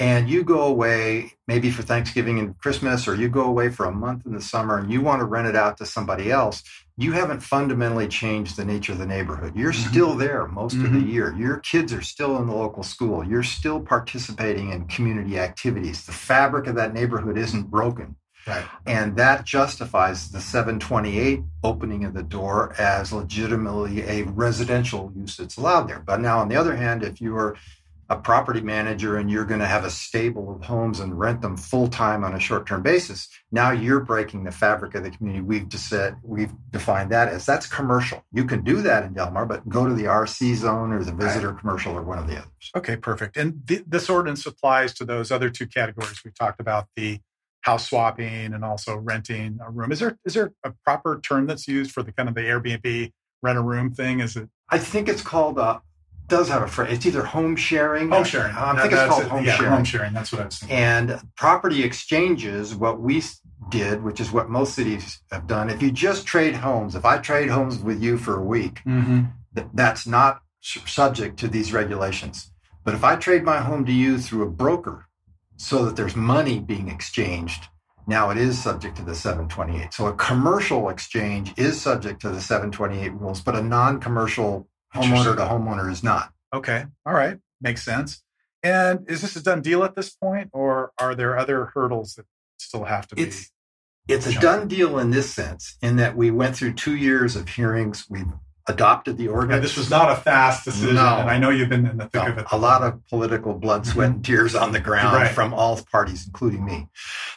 and 0.00 0.28
you 0.28 0.42
go 0.42 0.62
away 0.62 1.32
maybe 1.46 1.70
for 1.70 1.82
Thanksgiving 1.82 2.38
and 2.38 2.58
Christmas, 2.58 3.06
or 3.06 3.14
you 3.14 3.28
go 3.28 3.44
away 3.44 3.68
for 3.68 3.86
a 3.86 3.92
month 3.92 4.26
in 4.26 4.32
the 4.32 4.40
summer 4.40 4.78
and 4.78 4.90
you 4.90 5.00
want 5.00 5.20
to 5.20 5.26
rent 5.26 5.46
it 5.46 5.54
out 5.54 5.76
to 5.76 5.86
somebody 5.86 6.30
else, 6.30 6.64
you 6.96 7.12
haven't 7.12 7.40
fundamentally 7.40 8.08
changed 8.08 8.56
the 8.56 8.64
nature 8.64 8.92
of 8.92 8.98
the 8.98 9.06
neighborhood. 9.06 9.54
You're 9.54 9.72
mm-hmm. 9.72 9.90
still 9.90 10.14
there 10.14 10.46
most 10.46 10.74
mm-hmm. 10.74 10.86
of 10.86 10.92
the 10.92 10.98
mm-hmm. 10.98 11.10
year. 11.10 11.34
Your 11.38 11.58
kids 11.58 11.92
are 11.92 12.02
still 12.02 12.36
in 12.38 12.48
the 12.48 12.54
local 12.54 12.82
school. 12.82 13.24
You're 13.24 13.42
still 13.42 13.80
participating 13.80 14.72
in 14.72 14.86
community 14.88 15.38
activities. 15.38 16.04
The 16.04 16.12
fabric 16.12 16.66
of 16.66 16.74
that 16.74 16.94
neighborhood 16.94 17.38
isn't 17.38 17.70
broken. 17.70 18.16
Right. 18.46 18.64
And 18.86 19.16
that 19.16 19.44
justifies 19.44 20.30
the 20.30 20.40
728 20.40 21.40
opening 21.62 22.04
of 22.04 22.14
the 22.14 22.22
door 22.22 22.74
as 22.78 23.12
legitimately 23.12 24.02
a 24.02 24.22
residential 24.24 25.12
use 25.14 25.36
that's 25.36 25.56
allowed 25.56 25.88
there. 25.88 26.00
But 26.00 26.20
now, 26.20 26.40
on 26.40 26.48
the 26.48 26.56
other 26.56 26.76
hand, 26.76 27.02
if 27.02 27.20
you 27.20 27.36
are 27.36 27.56
a 28.12 28.16
property 28.16 28.60
manager 28.60 29.16
and 29.16 29.30
you're 29.30 29.46
going 29.46 29.60
to 29.60 29.66
have 29.66 29.84
a 29.84 29.90
stable 29.90 30.54
of 30.54 30.62
homes 30.62 31.00
and 31.00 31.18
rent 31.18 31.40
them 31.40 31.56
full 31.56 31.88
time 31.88 32.24
on 32.24 32.34
a 32.34 32.40
short 32.40 32.66
term 32.66 32.82
basis, 32.82 33.28
now 33.50 33.70
you're 33.70 34.00
breaking 34.00 34.44
the 34.44 34.50
fabric 34.50 34.94
of 34.94 35.02
the 35.02 35.10
community. 35.10 35.42
We've 35.42 35.68
just 35.68 35.88
said 35.88 36.16
we've 36.22 36.52
defined 36.70 37.10
that 37.12 37.28
as 37.28 37.46
that's 37.46 37.66
commercial. 37.66 38.22
You 38.32 38.44
can 38.44 38.64
do 38.64 38.82
that 38.82 39.04
in 39.04 39.14
Del 39.14 39.30
Mar, 39.30 39.46
but 39.46 39.66
go 39.68 39.86
to 39.86 39.94
the 39.94 40.04
RC 40.04 40.56
zone 40.56 40.92
or 40.92 41.02
the 41.02 41.14
visitor 41.14 41.50
right. 41.50 41.58
commercial 41.58 41.96
or 41.96 42.02
one 42.02 42.18
of 42.18 42.26
the 42.26 42.36
others. 42.36 42.70
Okay, 42.76 42.96
perfect. 42.96 43.36
And 43.38 43.66
th- 43.66 43.84
this 43.86 44.10
ordinance 44.10 44.44
applies 44.44 44.92
to 44.94 45.06
those 45.06 45.30
other 45.30 45.48
two 45.48 45.66
categories 45.66 46.22
we 46.22 46.32
talked 46.32 46.60
about 46.60 46.88
the 46.96 47.20
house 47.62 47.88
swapping 47.88 48.52
and 48.52 48.64
also 48.64 48.96
renting 48.96 49.58
a 49.64 49.70
room. 49.70 49.90
Is 49.90 50.00
there 50.00 50.18
is 50.24 50.34
there 50.34 50.52
a 50.64 50.72
proper 50.84 51.20
term 51.20 51.46
that's 51.46 51.66
used 51.66 51.92
for 51.92 52.02
the 52.02 52.12
kind 52.12 52.28
of 52.28 52.34
the 52.34 52.42
Airbnb 52.42 53.12
rent 53.42 53.58
a 53.58 53.62
room 53.62 53.92
thing? 53.92 54.20
Is 54.20 54.36
it? 54.36 54.48
I 54.68 54.78
think 54.78 55.08
it's 55.08 55.22
called 55.22 55.58
a 55.58 55.80
does 56.28 56.48
have 56.48 56.62
a 56.62 56.66
phrase. 56.66 56.94
It's 56.94 57.06
either 57.06 57.24
home 57.24 57.56
sharing. 57.56 58.08
Home 58.10 58.24
sharing. 58.24 58.54
I 58.54 58.80
think 58.80 58.92
it's 58.92 59.02
called 59.02 59.24
home 59.24 59.44
yeah, 59.44 59.56
sharing. 59.56 59.72
Home 59.72 59.84
sharing. 59.84 60.12
That's 60.14 60.32
what 60.32 60.40
I 60.40 60.44
was 60.46 60.58
thinking. 60.58 60.76
And 60.76 61.20
property 61.36 61.82
exchanges, 61.82 62.74
what 62.74 63.00
we 63.00 63.22
did, 63.68 64.02
which 64.02 64.20
is 64.20 64.32
what 64.32 64.48
most 64.48 64.74
cities 64.74 65.20
have 65.30 65.46
done. 65.46 65.68
If 65.68 65.82
you 65.82 65.90
just 65.90 66.26
trade 66.26 66.54
homes, 66.54 66.94
if 66.94 67.04
I 67.04 67.18
trade 67.18 67.50
homes 67.50 67.78
with 67.78 68.02
you 68.02 68.16
for 68.16 68.38
a 68.38 68.42
week, 68.42 68.80
mm-hmm. 68.86 69.24
th- 69.54 69.68
that's 69.74 70.06
not 70.06 70.40
subject 70.60 71.38
to 71.40 71.48
these 71.48 71.72
regulations. 71.72 72.50
But 72.84 72.94
if 72.94 73.04
I 73.04 73.16
trade 73.16 73.44
my 73.44 73.58
home 73.58 73.84
to 73.86 73.92
you 73.92 74.18
through 74.18 74.42
a 74.44 74.50
broker, 74.50 75.06
so 75.62 75.84
that 75.84 75.94
there's 75.94 76.16
money 76.16 76.58
being 76.58 76.88
exchanged, 76.88 77.68
now 78.08 78.30
it 78.30 78.36
is 78.36 78.60
subject 78.60 78.96
to 78.96 79.04
the 79.04 79.14
728. 79.14 79.94
So 79.94 80.08
a 80.08 80.12
commercial 80.14 80.88
exchange 80.88 81.54
is 81.56 81.80
subject 81.80 82.20
to 82.22 82.30
the 82.30 82.40
728 82.40 83.10
rules, 83.10 83.40
but 83.40 83.54
a 83.54 83.62
non-commercial 83.62 84.66
homeowner 84.92 85.36
to 85.36 85.42
homeowner 85.42 85.88
is 85.88 86.02
not. 86.02 86.32
Okay. 86.52 86.86
All 87.06 87.14
right. 87.14 87.38
Makes 87.60 87.84
sense. 87.84 88.24
And 88.64 89.08
is 89.08 89.22
this 89.22 89.36
a 89.36 89.42
done 89.42 89.62
deal 89.62 89.84
at 89.84 89.94
this 89.94 90.10
point, 90.10 90.50
or 90.52 90.92
are 90.98 91.14
there 91.14 91.38
other 91.38 91.66
hurdles 91.74 92.14
that 92.14 92.26
still 92.58 92.84
have 92.84 93.06
to 93.08 93.14
be? 93.14 93.22
It's, 93.22 93.52
it's 94.08 94.26
a 94.26 94.40
done 94.40 94.66
deal 94.66 94.98
in 94.98 95.10
this 95.10 95.32
sense, 95.32 95.76
in 95.80 95.94
that 95.96 96.16
we 96.16 96.32
went 96.32 96.56
through 96.56 96.74
two 96.74 96.96
years 96.96 97.36
of 97.36 97.48
hearings. 97.48 98.06
We've 98.10 98.26
adopted 98.68 99.18
the 99.18 99.28
ordinance. 99.28 99.58
Yeah, 99.58 99.62
this 99.62 99.76
was 99.76 99.90
not 99.90 100.10
a 100.10 100.16
fast 100.16 100.64
decision, 100.64 100.96
no. 100.96 101.16
and 101.18 101.30
I 101.30 101.38
know 101.38 101.50
you've 101.50 101.68
been 101.68 101.86
in 101.86 101.96
the 101.96 102.04
thick 102.04 102.22
no, 102.22 102.28
of 102.28 102.38
it. 102.38 102.46
A 102.52 102.58
lot 102.58 102.82
of 102.82 103.06
political 103.08 103.54
blood, 103.54 103.86
sweat, 103.86 104.06
and 104.06 104.14
mm-hmm. 104.16 104.22
tears 104.22 104.54
on 104.54 104.72
the 104.72 104.80
ground 104.80 105.16
right. 105.16 105.30
from 105.30 105.52
all 105.52 105.80
parties, 105.90 106.26
including 106.26 106.64
me. 106.64 106.88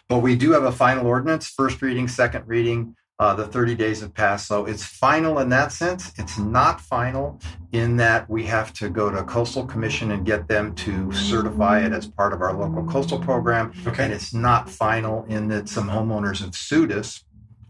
But 0.08 0.20
we 0.20 0.36
do 0.36 0.52
have 0.52 0.64
a 0.64 0.72
final 0.72 1.08
ordinance, 1.08 1.48
first 1.50 1.82
reading, 1.82 2.08
second 2.08 2.48
reading. 2.48 2.96
Uh, 3.18 3.34
the 3.34 3.48
30 3.48 3.76
days 3.76 4.02
have 4.02 4.14
passed. 4.14 4.46
So 4.46 4.66
it's 4.66 4.84
final 4.84 5.40
in 5.40 5.48
that 5.48 5.72
sense. 5.72 6.12
It's 6.18 6.38
not 6.38 6.82
final 6.82 7.40
in 7.72 7.96
that 7.96 8.30
we 8.30 8.44
have 8.44 8.74
to 8.74 8.90
go 8.90 9.10
to 9.10 9.24
coastal 9.24 9.66
commission 9.66 10.12
and 10.12 10.26
get 10.26 10.50
them 10.50 10.76
to 10.76 11.14
certify 11.14 11.86
it 11.86 11.94
as 11.94 12.08
part 12.08 12.34
of 12.34 12.42
our 12.42 12.52
local 12.52 12.84
coastal 12.84 13.18
program. 13.18 13.72
Okay. 13.88 14.04
And 14.04 14.14
it's 14.14 14.34
not 14.34 14.70
final 14.70 15.24
in 15.30 15.48
that 15.48 15.70
some 15.70 15.88
homeowners 15.88 16.42
have 16.42 16.56
sued 16.56 16.92
us 16.92 17.24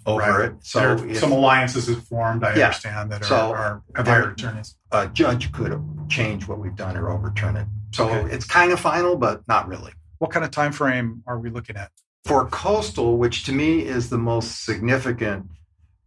over 0.05 0.19
right. 0.19 0.49
it. 0.49 0.55
So 0.61 0.93
if, 0.93 1.17
some 1.17 1.31
alliances 1.31 1.87
have 1.87 2.03
formed, 2.03 2.43
I 2.43 2.55
yeah. 2.55 2.65
understand, 2.65 3.11
that 3.11 3.21
are, 3.21 3.25
so 3.25 3.35
are 3.35 3.83
have 3.95 4.07
hired 4.07 4.33
attorneys. 4.33 4.75
A 4.91 5.07
judge 5.07 5.51
could 5.51 5.81
change 6.09 6.47
what 6.47 6.59
we've 6.59 6.75
done 6.75 6.95
or 6.95 7.09
overturn 7.09 7.57
it. 7.57 7.67
So 7.93 8.09
okay. 8.09 8.33
it's 8.33 8.45
kind 8.45 8.71
of 8.71 8.79
final, 8.79 9.15
but 9.17 9.47
not 9.47 9.67
really. 9.67 9.93
What 10.19 10.31
kind 10.31 10.45
of 10.45 10.51
time 10.51 10.71
frame 10.71 11.23
are 11.27 11.39
we 11.39 11.49
looking 11.49 11.75
at? 11.75 11.91
for 12.25 12.47
coastal, 12.47 13.17
which 13.17 13.43
to 13.43 13.53
me 13.53 13.81
is 13.81 14.09
the 14.09 14.17
most 14.17 14.65
significant 14.65 15.45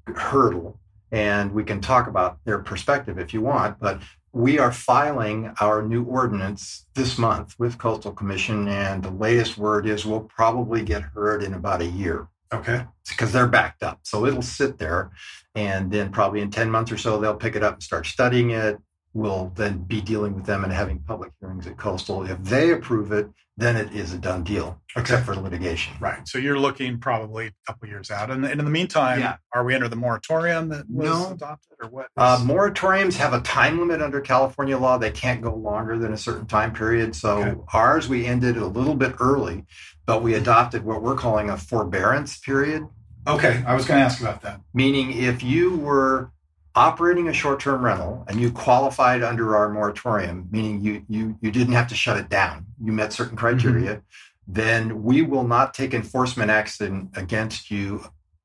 hurdle, 0.07 0.79
and 1.13 1.53
we 1.53 1.63
can 1.63 1.81
talk 1.81 2.09
about 2.09 2.39
their 2.45 2.59
perspective 2.59 3.19
if 3.19 3.33
you 3.33 3.41
want, 3.41 3.79
but 3.79 4.03
we 4.33 4.59
are 4.59 4.73
filing 4.73 5.55
our 5.61 5.83
new 5.83 6.05
ordinance 6.05 6.87
this 6.95 7.17
month 7.17 7.55
with 7.59 7.79
Coastal 7.79 8.13
Commission, 8.13 8.69
and 8.69 9.03
the 9.03 9.11
latest 9.11 9.57
word 9.57 9.87
is 9.87 10.05
we'll 10.05 10.21
probably 10.21 10.83
get 10.83 11.03
heard 11.03 11.43
in 11.43 11.55
about 11.55 11.81
a 11.81 11.87
year. 11.87 12.29
Okay. 12.53 12.85
Because 13.09 13.33
they're 13.33 13.47
backed 13.49 13.83
up. 13.83 14.01
So 14.05 14.25
it'll 14.27 14.43
sit 14.43 14.79
there, 14.79 15.11
and 15.55 15.91
then 15.91 16.11
probably 16.11 16.41
in 16.41 16.51
10 16.51 16.71
months 16.71 16.91
or 16.93 16.97
so, 16.99 17.19
they'll 17.19 17.35
pick 17.37 17.57
it 17.57 17.63
up 17.63 17.75
and 17.75 17.83
start 17.83 18.07
studying 18.07 18.51
it, 18.51 18.79
We'll 19.15 19.51
then 19.57 19.79
be 19.79 20.03
dealing 20.03 20.35
with 20.35 20.45
them 20.45 20.63
and 20.65 20.73
having 20.73 21.01
public 21.01 21.33
hearings 21.41 21.67
at 21.67 21.79
Coastal. 21.79 22.25
If 22.31 22.41
they 22.45 22.71
approve 22.73 23.11
it, 23.11 23.27
then 23.57 23.75
it 23.75 23.91
is 23.93 24.13
a 24.13 24.19
done 24.19 24.45
deal, 24.45 24.81
Okay. 24.95 25.01
except 25.01 25.25
for 25.27 25.35
litigation. 25.35 25.95
Right. 25.99 26.29
So 26.29 26.37
you're 26.39 26.59
looking 26.59 26.99
probably 27.01 27.47
a 27.47 27.53
couple 27.67 27.89
years 27.89 28.11
out. 28.11 28.31
And, 28.31 28.45
and 28.45 28.61
in 28.61 28.65
the 28.67 28.71
meantime, 28.71 29.21
Yeah. 29.21 29.37
are 29.55 29.65
we 29.65 29.75
under 29.75 29.89
the 29.89 29.97
moratorium 29.97 30.69
that 30.69 30.89
was 30.91 31.09
No. 31.09 31.33
adopted 31.33 31.79
or 31.83 31.89
what? 31.89 32.09
Uh, 32.19 32.37
moratoriums 32.45 33.17
have 33.17 33.33
a 33.33 33.41
time 33.41 33.81
limit 33.81 34.03
under 34.03 34.21
California 34.21 34.77
law. 34.79 34.99
They 34.99 35.11
can't 35.11 35.41
go 35.41 35.55
longer 35.55 35.99
than 35.99 36.13
a 36.13 36.19
certain 36.19 36.47
time 36.47 36.73
period. 36.73 37.17
So 37.17 37.39
Okay. 37.43 37.57
ours, 37.73 38.09
we 38.11 38.27
ended 38.27 38.59
a 38.59 38.67
little 38.67 38.95
bit 38.95 39.17
early, 39.21 39.65
but 40.09 40.23
we 40.23 40.33
adopted 40.33 40.87
what 40.87 41.03
we're 41.03 41.15
calling 41.15 41.51
a 41.51 41.57
forbearance 41.59 42.39
period. 42.39 42.89
okay. 43.27 43.63
I 43.67 43.75
was 43.75 43.85
going 43.85 44.01
to 44.01 44.05
ask 44.07 44.21
about 44.23 44.41
that. 44.41 44.61
meaning 44.73 45.13
if 45.13 45.43
you 45.43 45.77
were 45.77 46.33
operating 46.75 47.29
a 47.29 47.33
short-term 47.33 47.85
rental 47.85 48.25
and 48.27 48.41
you 48.41 48.51
qualified 48.51 49.23
under 49.23 49.55
our 49.57 49.69
moratorium 49.69 50.49
meaning 50.51 50.81
you 50.81 51.05
you 51.09 51.37
you 51.43 51.51
didn't 51.51 51.75
have 51.75 51.89
to 51.89 51.95
shut 51.95 52.17
it 52.17 52.29
down 52.29 52.65
you 52.83 52.91
met 52.93 53.13
certain 53.13 53.37
mm-hmm. 53.37 53.47
criteria 53.47 54.03
then 54.47 55.03
we 55.03 55.21
will 55.21 55.47
not 55.47 55.75
take 55.75 55.93
enforcement 55.93 56.51
action 56.51 57.11
against 57.15 57.71
you 57.71 58.03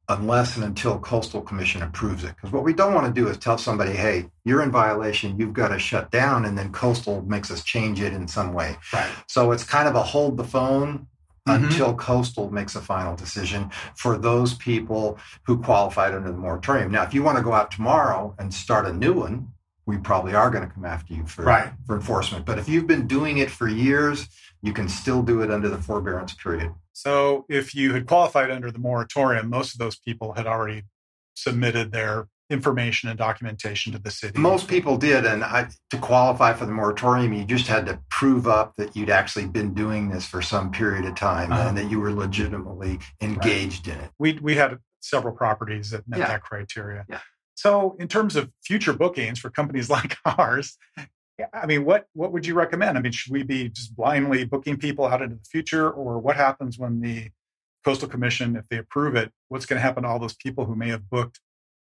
unless 0.10 0.56
and 0.58 0.66
until 0.66 1.00
coastal 1.00 1.42
commission 1.42 1.82
approves 1.82 2.24
it 2.26 2.36
because 2.36 2.52
what 2.52 2.64
we 2.64 2.74
don't 2.74 2.94
want 2.94 3.06
to 3.08 3.22
do 3.22 3.28
is 3.30 3.38
tell 3.38 3.58
somebody 3.58 3.92
hey 3.94 4.26
you're 4.44 4.64
in 4.64 4.72
violation 4.72 5.38
you've 5.40 5.54
got 5.54 5.70
to 5.70 5.80
shut 5.80 6.10
down 6.12 6.44
and 6.44 6.58
then 6.58 6.72
coastal 6.74 7.22
makes 7.22 7.50
us 7.52 7.64
change 7.64 8.02
it 8.02 8.12
in 8.14 8.28
some 8.28 8.52
way 8.52 8.76
Right. 8.92 9.10
so 9.28 9.52
it's 9.54 9.64
kind 9.64 9.88
of 9.88 9.96
a 9.96 10.04
hold 10.04 10.36
the 10.38 10.44
phone 10.44 11.08
Mhm. 11.48 11.66
until 11.66 11.94
Coastal 11.96 12.50
makes 12.52 12.76
a 12.76 12.82
final 12.82 13.16
decision 13.16 13.70
for 13.96 14.18
those 14.18 14.54
people 14.54 15.18
who 15.44 15.62
qualified 15.62 16.14
under 16.14 16.32
the 16.32 16.38
moratorium. 16.38 16.92
Now, 16.92 17.04
if 17.04 17.14
you 17.14 17.22
want 17.22 17.38
to 17.38 17.44
go 17.44 17.54
out 17.54 17.70
tomorrow 17.72 18.34
and 18.40 18.54
start 18.54 18.86
a 18.86 18.94
new 18.94 19.14
one, 19.14 19.50
we 19.86 19.98
probably 19.98 20.34
are 20.34 20.50
going 20.50 20.66
to 20.66 20.74
come 20.74 20.86
after 20.86 21.14
you 21.14 21.26
for, 21.26 21.44
Right. 21.44 21.74
for 21.86 21.96
enforcement. 21.96 22.46
But 22.46 22.60
if 22.60 22.70
you've 22.70 22.88
been 22.88 23.08
doing 23.08 23.40
it 23.40 23.52
for 23.52 23.68
years, 23.68 24.30
you 24.62 24.72
can 24.72 24.88
still 24.88 25.22
do 25.22 25.42
it 25.42 25.52
under 25.52 25.68
the 25.68 25.78
forbearance 25.78 26.34
period. 26.34 26.74
So 26.94 27.46
if 27.50 27.76
you 27.76 27.94
had 27.94 28.08
qualified 28.08 28.50
under 28.50 28.72
the 28.72 28.80
moratorium, 28.80 29.50
most 29.50 29.74
of 29.74 29.80
those 29.80 29.98
people 29.98 30.34
had 30.34 30.48
already 30.48 30.84
submitted 31.34 31.92
their 31.92 32.30
information 32.54 33.10
and 33.10 33.18
documentation 33.18 33.92
to 33.94 34.00
the 34.00 34.12
city. 34.12 34.40
Most 34.40 34.68
people 34.70 34.96
did, 34.98 35.26
and 35.26 35.44
I, 35.44 35.68
to 35.90 35.98
qualify 35.98 36.54
for 36.54 36.66
the 36.66 36.72
moratorium, 36.72 37.34
you 37.34 37.44
just 37.44 37.68
had 37.68 37.86
to 37.88 38.00
prove 38.10 38.48
up 38.48 38.76
that 38.78 38.96
you'd 38.96 39.10
actually 39.10 39.48
been 39.48 39.74
doing 39.74 40.10
this 40.10 40.26
for 40.26 40.42
some 40.42 40.72
period 40.72 41.04
of 41.06 41.16
time 41.16 41.52
Uh-huh. 41.52 41.68
and 41.70 41.78
that 41.78 41.90
you 41.92 42.00
were 42.00 42.12
legitimately 42.14 43.00
engaged 43.22 43.88
in 43.88 43.98
it. 44.00 44.12
we 44.20 44.34
we 44.42 44.56
had 44.56 44.78
several 45.02 45.36
properties 45.36 45.90
that 45.90 46.08
met 46.08 46.20
Yeah. 46.20 46.28
that 46.28 46.44
criteria. 46.44 47.06
Yeah. 47.10 47.20
So 47.56 47.96
in 48.00 48.08
terms 48.08 48.36
of 48.36 48.50
future 48.64 48.94
bookings 48.94 49.38
for 49.40 49.50
companies 49.50 49.90
like 49.98 50.16
ours, 50.26 50.78
I 51.54 51.66
mean, 51.66 51.84
what 51.84 52.06
what 52.14 52.32
would 52.32 52.46
you 52.46 52.54
recommend? 52.54 52.98
I 52.98 53.02
mean, 53.02 53.12
should 53.12 53.34
we 53.34 53.44
be 53.44 53.68
just 53.70 53.96
blindly 53.96 54.46
booking 54.46 54.78
people 54.78 55.06
out 55.08 55.22
into 55.22 55.36
the 55.36 55.44
future, 55.56 55.90
or 55.90 56.20
what 56.20 56.36
happens 56.36 56.78
when 56.78 57.02
the 57.02 57.32
coastal 57.84 58.08
commission, 58.08 58.56
if 58.56 58.68
they 58.70 58.78
approve 58.78 59.16
it, 59.16 59.32
what's 59.50 59.66
going 59.66 59.78
to 59.78 59.82
happen 59.82 60.04
to 60.04 60.10
all 60.10 60.20
those 60.20 60.36
people 60.36 60.64
who 60.66 60.76
may 60.76 60.88
have 60.90 61.10
booked 61.10 61.40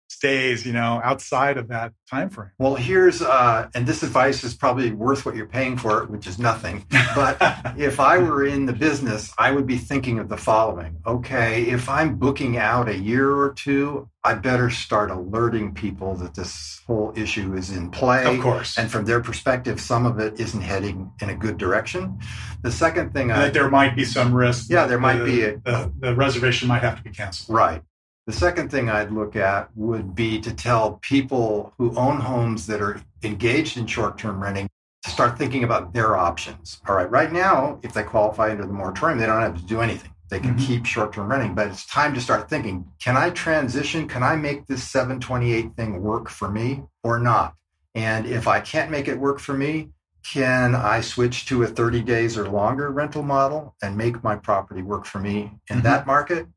stays, 0.09 0.65
you 0.65 0.73
know, 0.73 1.01
outside 1.05 1.57
of 1.59 1.69
that 1.69 1.93
time 2.11 2.31
frame? 2.31 2.51
Well, 2.59 2.75
here's, 2.77 3.21
uh, 3.23 3.69
and 3.75 3.87
this 3.87 4.03
advice 4.03 4.45
is 4.45 4.55
probably 4.55 4.93
worth 4.93 5.27
what 5.27 5.35
you're 5.37 5.47
paying 5.47 5.77
for 5.77 6.03
it, 6.03 6.11
which 6.11 6.27
is 6.27 6.39
nothing. 6.39 6.85
But 7.15 7.37
if 7.77 8.01
I 8.01 8.19
were 8.19 8.45
in 8.47 8.67
the 8.67 8.73
business, 8.73 9.33
I 9.39 9.51
would 9.51 9.67
be 9.67 9.77
thinking 9.77 10.19
of 10.19 10.29
the 10.29 10.37
following. 10.37 10.99
Okay, 11.07 11.65
if 11.65 11.89
I'm 11.89 12.17
booking 12.17 12.57
out 12.57 12.89
a 12.89 12.97
year 12.97 13.31
or 13.35 13.53
two, 13.53 14.09
I 14.23 14.35
better 14.35 14.71
start 14.71 15.11
alerting 15.11 15.75
people 15.75 16.15
that 16.17 16.35
this 16.35 16.81
whole 16.87 17.13
issue 17.17 17.55
is 17.55 17.71
in 17.77 17.91
play. 17.91 18.25
of 18.25 18.41
course, 18.41 18.79
And 18.79 18.91
from 18.91 19.05
their 19.05 19.21
perspective, 19.21 19.81
some 19.81 20.07
of 20.07 20.19
it 20.19 20.41
isn't 20.41 20.63
heading 20.63 21.11
in 21.21 21.29
a 21.31 21.35
good 21.35 21.59
direction. 21.59 22.19
The 22.63 22.73
second 22.73 23.13
thing 23.13 23.31
I 23.31 23.39
that 23.47 23.53
there 23.55 23.69
might 23.69 23.95
be 23.97 24.05
some 24.05 24.33
risk. 24.35 24.67
Yeah, 24.71 24.87
there 24.87 24.99
might 25.01 25.19
the- 25.19 25.25
be 25.25 25.43
a- 25.45 25.57
the, 25.59 25.93
the 25.99 26.15
reservation 26.15 26.69
might 26.69 26.83
have 26.83 26.97
to 26.97 27.03
be 27.03 27.11
canceled. 27.11 27.55
Right. 27.55 27.83
The 28.27 28.33
second 28.33 28.71
thing 28.71 28.89
I'd 28.89 29.11
look 29.11 29.37
at 29.37 29.69
would 29.77 30.15
be 30.15 30.41
to 30.41 30.55
tell 30.55 30.99
people 31.03 31.75
who 31.77 31.95
own 31.95 32.21
homes 32.21 32.67
that 32.69 32.81
are 32.81 33.03
engaged 33.23 33.77
in 33.77 33.87
short 33.87 34.17
term 34.17 34.43
renting 34.43 34.67
to 35.03 35.11
start 35.11 35.37
thinking 35.37 35.63
about 35.63 35.93
their 35.93 36.17
options. 36.17 36.81
All 36.89 36.97
right, 36.97 37.11
right 37.11 37.31
now, 37.31 37.79
if 37.83 37.93
they 37.93 38.03
qualify 38.03 38.51
under 38.51 38.65
the 38.67 38.73
moratorium, 38.73 39.19
they 39.19 39.27
don't 39.27 39.43
have 39.43 39.57
to 39.59 39.67
do 39.67 39.83
anything. 39.83 40.11
They 40.31 40.41
can 40.41 40.55
Mhm. 40.55 40.67
keep 40.67 40.87
short 40.87 41.13
term 41.13 41.29
renting, 41.29 41.55
but 41.55 41.69
it's 41.69 41.85
time 41.85 42.15
to 42.15 42.21
start 42.21 42.49
thinking 42.49 42.87
can 42.99 43.15
I 43.15 43.29
transition? 43.29 44.09
Can 44.09 44.23
I 44.23 44.37
make 44.37 44.67
this 44.67 44.83
728 44.83 45.77
thing 45.77 46.03
work 46.03 46.31
for 46.31 46.51
me 46.51 46.85
or 47.03 47.19
not? 47.19 47.55
And 47.95 48.25
if 48.25 48.49
I 48.49 48.61
can't 48.61 48.91
make 48.91 49.07
it 49.07 49.21
work 49.21 49.39
for 49.39 49.53
me, 49.53 49.91
can 50.33 50.75
I 50.75 51.03
switch 51.03 51.45
to 51.47 51.63
a 51.63 51.67
30 51.67 52.01
days 52.01 52.39
or 52.39 52.49
longer 52.49 52.91
rental 52.91 53.23
model 53.23 53.77
and 53.83 53.99
make 53.99 54.25
my 54.25 54.35
property 54.35 54.81
work 54.81 55.05
for 55.05 55.21
me 55.21 55.59
in 55.69 55.81
Mhm. 55.81 55.83
that 55.83 56.07
market? 56.07 56.49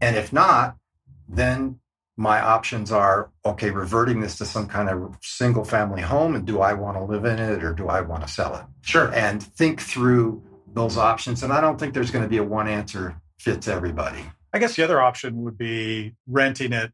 And 0.00 0.16
if 0.16 0.32
not, 0.32 0.76
then 1.34 1.80
my 2.16 2.40
options 2.40 2.92
are 2.92 3.30
okay, 3.46 3.70
reverting 3.70 4.20
this 4.20 4.36
to 4.38 4.44
some 4.44 4.66
kind 4.66 4.90
of 4.90 5.16
single 5.22 5.64
family 5.64 6.02
home. 6.02 6.34
And 6.34 6.46
do 6.46 6.60
I 6.60 6.74
want 6.74 6.98
to 6.98 7.04
live 7.04 7.24
in 7.24 7.38
it 7.38 7.64
or 7.64 7.72
do 7.72 7.88
I 7.88 8.02
want 8.02 8.26
to 8.26 8.28
sell 8.28 8.54
it? 8.56 8.64
Sure. 8.82 9.10
And 9.14 9.42
think 9.42 9.80
through 9.80 10.42
those 10.74 10.98
options. 10.98 11.42
And 11.42 11.52
I 11.52 11.62
don't 11.62 11.80
think 11.80 11.94
there's 11.94 12.10
going 12.10 12.24
to 12.24 12.28
be 12.28 12.36
a 12.36 12.44
one 12.44 12.68
answer 12.68 13.20
fits 13.38 13.68
everybody. 13.68 14.22
I 14.52 14.58
guess 14.58 14.76
the 14.76 14.82
other 14.82 15.00
option 15.00 15.42
would 15.44 15.56
be 15.56 16.14
renting 16.26 16.74
it 16.74 16.92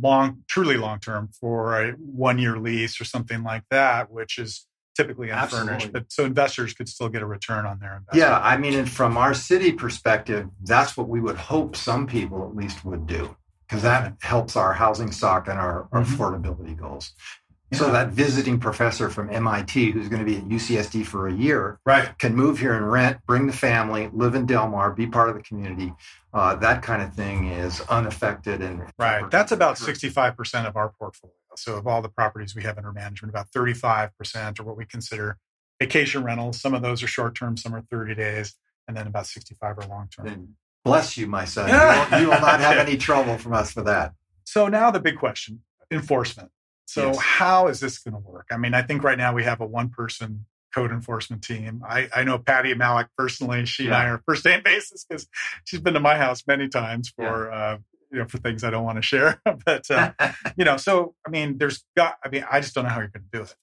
long, 0.00 0.44
truly 0.46 0.76
long 0.76 1.00
term 1.00 1.30
for 1.40 1.80
a 1.80 1.92
one 1.92 2.38
year 2.38 2.56
lease 2.56 3.00
or 3.00 3.04
something 3.04 3.42
like 3.42 3.64
that, 3.70 4.10
which 4.12 4.38
is 4.38 4.66
typically 4.96 5.30
unfurnished. 5.30 5.86
Absolutely. 5.86 6.00
But 6.00 6.12
so 6.12 6.24
investors 6.24 6.74
could 6.74 6.88
still 6.88 7.08
get 7.08 7.22
a 7.22 7.26
return 7.26 7.66
on 7.66 7.80
their 7.80 7.96
investment. 7.96 8.20
Yeah, 8.20 8.38
I 8.38 8.56
mean, 8.56 8.74
and 8.74 8.88
from 8.88 9.16
our 9.16 9.34
city 9.34 9.72
perspective, 9.72 10.48
that's 10.62 10.96
what 10.96 11.08
we 11.08 11.20
would 11.20 11.36
hope 11.36 11.74
some 11.74 12.06
people 12.06 12.46
at 12.46 12.54
least 12.54 12.84
would 12.84 13.08
do 13.08 13.34
because 13.66 13.82
that 13.82 14.14
helps 14.20 14.56
our 14.56 14.72
housing 14.74 15.10
stock 15.12 15.48
and 15.48 15.58
our, 15.58 15.88
our 15.92 16.02
Mhm. 16.02 16.06
affordability 16.16 16.76
goals. 16.76 17.12
So 17.72 17.90
that 17.90 18.10
visiting 18.10 18.60
professor 18.60 19.10
from 19.10 19.30
MIT 19.30 19.90
who's 19.90 20.08
going 20.08 20.24
to 20.24 20.30
be 20.30 20.36
at 20.36 20.44
UCSD 20.46 21.02
for 21.02 21.26
a 21.26 21.32
year 21.32 21.80
Right. 21.84 22.16
can 22.18 22.36
move 22.36 22.58
here 22.60 22.72
and 22.74 22.88
rent, 22.88 23.18
bring 23.26 23.48
the 23.48 23.52
family, 23.52 24.08
live 24.12 24.36
in 24.36 24.46
Del 24.46 24.68
Mar, 24.68 24.92
be 24.92 25.08
part 25.08 25.28
of 25.28 25.34
the 25.34 25.42
community. 25.42 25.92
Uh, 26.32 26.54
that 26.56 26.82
kind 26.82 27.02
of 27.02 27.12
thing 27.14 27.48
is 27.48 27.80
unaffected 27.82 28.60
and 28.62 28.92
Right. 28.96 29.28
That's 29.28 29.50
about 29.50 29.76
65% 29.76 30.68
of 30.68 30.76
our 30.76 30.90
portfolio. 30.90 31.34
So 31.56 31.76
of 31.76 31.86
all 31.88 32.00
the 32.00 32.08
properties 32.08 32.54
we 32.54 32.62
have 32.62 32.76
under 32.78 32.92
management, 32.92 33.30
about 33.30 33.50
35% 33.50 34.60
are 34.60 34.62
what 34.62 34.76
we 34.76 34.84
consider 34.84 35.38
vacation 35.80 36.22
rentals. 36.22 36.60
Some 36.60 36.74
of 36.74 36.82
those 36.82 37.02
are 37.02 37.08
short 37.08 37.34
term, 37.34 37.56
some 37.56 37.74
are 37.74 37.82
30 37.90 38.14
days, 38.14 38.54
and 38.86 38.96
then 38.96 39.08
about 39.08 39.26
65 39.26 39.78
are 39.78 39.86
long 39.88 40.08
term. 40.08 40.56
Bless 40.84 41.16
you, 41.16 41.26
my 41.26 41.44
son. 41.44 41.68
You 41.68 41.74
will, 41.74 42.20
you 42.22 42.28
will 42.28 42.40
not 42.40 42.60
have 42.60 42.76
any 42.86 42.96
trouble 42.96 43.38
from 43.38 43.54
us 43.54 43.72
for 43.72 43.82
that. 43.82 44.12
So 44.44 44.68
now 44.68 44.90
the 44.90 45.00
big 45.00 45.16
question 45.16 45.60
enforcement. 45.90 46.50
So, 46.86 47.06
Yes. 47.06 47.18
how 47.18 47.68
is 47.68 47.80
this 47.80 47.98
going 47.98 48.12
to 48.14 48.20
work? 48.20 48.46
I 48.52 48.58
mean, 48.58 48.74
I 48.74 48.82
think 48.82 49.02
right 49.02 49.16
now 49.16 49.32
we 49.32 49.44
have 49.44 49.60
a 49.60 49.66
one 49.66 49.88
person 49.88 50.44
code 50.74 50.90
enforcement 50.90 51.42
team. 51.42 51.82
I, 51.88 52.08
I 52.14 52.24
know 52.24 52.38
Patty 52.38 52.74
Malik 52.74 53.06
personally. 53.16 53.64
She 53.64 53.86
and 53.86 53.94
I 53.94 54.06
are 54.06 54.22
first 54.26 54.44
name 54.44 54.60
basis 54.64 55.04
because 55.08 55.26
she's 55.64 55.80
been 55.80 55.94
to 55.94 56.00
my 56.00 56.16
house 56.16 56.42
many 56.46 56.68
times 56.68 57.08
for, 57.16 57.50
uh, 57.50 57.78
you 58.12 58.18
know, 58.18 58.26
for 58.26 58.38
things 58.38 58.64
I 58.64 58.70
don't 58.70 58.84
want 58.84 58.96
to 58.96 59.02
share. 59.02 59.40
but, 59.64 59.90
uh, 59.90 60.12
you 60.56 60.64
know, 60.64 60.76
so, 60.76 61.14
I 61.26 61.30
mean, 61.30 61.58
there's 61.58 61.84
got, 61.96 62.16
I 62.24 62.28
mean, 62.28 62.44
I 62.50 62.60
just 62.60 62.74
don't 62.74 62.84
know 62.84 62.90
how 62.90 62.98
you're 63.00 63.08
going 63.08 63.24
to 63.32 63.38
do 63.38 63.42
it. 63.44 63.54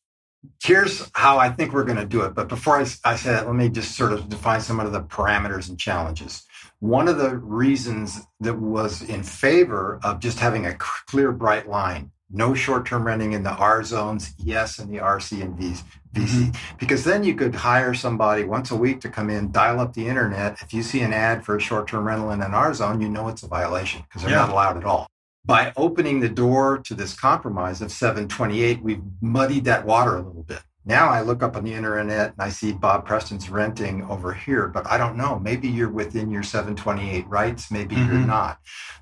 Here's 0.61 1.09
how 1.13 1.37
I 1.37 1.49
think 1.49 1.73
we're 1.73 1.83
going 1.83 1.97
to 1.97 2.05
do 2.05 2.21
it. 2.21 2.33
But 2.33 2.47
before 2.47 2.77
I, 2.77 2.81
I 3.03 3.15
say 3.15 3.31
that, 3.31 3.47
let 3.47 3.55
me 3.55 3.69
just 3.69 3.95
sort 3.95 4.11
of 4.13 4.29
define 4.29 4.61
some 4.61 4.79
of 4.79 4.91
the 4.91 5.01
parameters 5.01 5.69
and 5.69 5.79
challenges. 5.79 6.43
One 6.79 7.07
of 7.07 7.17
the 7.17 7.35
reasons 7.37 8.21
that 8.39 8.59
was 8.59 9.01
in 9.03 9.23
favor 9.23 9.99
of 10.03 10.19
just 10.19 10.39
having 10.39 10.65
a 10.65 10.75
clear, 10.75 11.31
bright 11.31 11.69
line, 11.69 12.11
no 12.31 12.53
short 12.55 12.85
term 12.85 13.05
renting 13.05 13.33
in 13.33 13.43
the 13.43 13.51
R 13.51 13.83
zones, 13.83 14.33
yes, 14.37 14.79
in 14.79 14.89
the 14.89 14.97
RC 14.99 15.41
and 15.41 15.57
VC, 15.59 15.83
VC, 16.13 16.27
mm-hmm. 16.27 16.77
because 16.79 17.03
then 17.03 17.23
you 17.23 17.35
could 17.35 17.53
hire 17.53 17.93
somebody 17.93 18.43
once 18.43 18.71
a 18.71 18.75
week 18.75 19.01
to 19.01 19.09
come 19.09 19.29
in, 19.29 19.51
dial 19.51 19.79
up 19.79 19.93
the 19.93 20.07
internet. 20.07 20.61
If 20.61 20.73
you 20.73 20.81
see 20.81 21.01
an 21.01 21.13
ad 21.13 21.45
for 21.45 21.57
a 21.57 21.61
short 21.61 21.87
term 21.87 22.05
rental 22.07 22.31
in 22.31 22.41
an 22.41 22.53
R 22.53 22.73
zone, 22.73 23.01
you 23.01 23.09
know 23.09 23.27
it's 23.27 23.43
a 23.43 23.47
violation 23.47 24.03
because 24.07 24.23
they're 24.23 24.31
Yeah. 24.31 24.37
not 24.45 24.49
allowed 24.49 24.77
at 24.77 24.85
all 24.85 25.10
by 25.45 25.73
opening 25.75 26.19
the 26.19 26.29
door 26.29 26.77
to 26.79 26.93
this 26.93 27.13
compromise 27.13 27.81
of 27.81 27.91
728, 27.91 28.81
we've 28.83 29.01
muddied 29.21 29.65
that 29.65 29.85
water 29.85 30.15
a 30.15 30.21
little 30.21 30.43
bit. 30.43 30.61
Now 30.83 31.09
I 31.09 31.21
look 31.21 31.43
up 31.43 31.55
on 31.55 31.63
the 31.63 31.73
internet 31.73 32.33
and 32.33 32.41
I 32.41 32.49
see 32.49 32.71
Bob 32.71 33.05
Preston's 33.05 33.49
renting 33.49 34.03
over 34.05 34.33
here, 34.33 34.67
but 34.67 34.87
I 34.87 34.97
don't 34.97 35.15
know. 35.15 35.39
Maybe 35.39 35.67
you're 35.67 35.89
within 35.91 36.31
your 36.31 36.41
728 36.41 37.27
rights, 37.27 37.69
maybe 37.69 37.95
you're 37.95 38.15
Mhm. 38.15 38.25
not. 38.25 38.57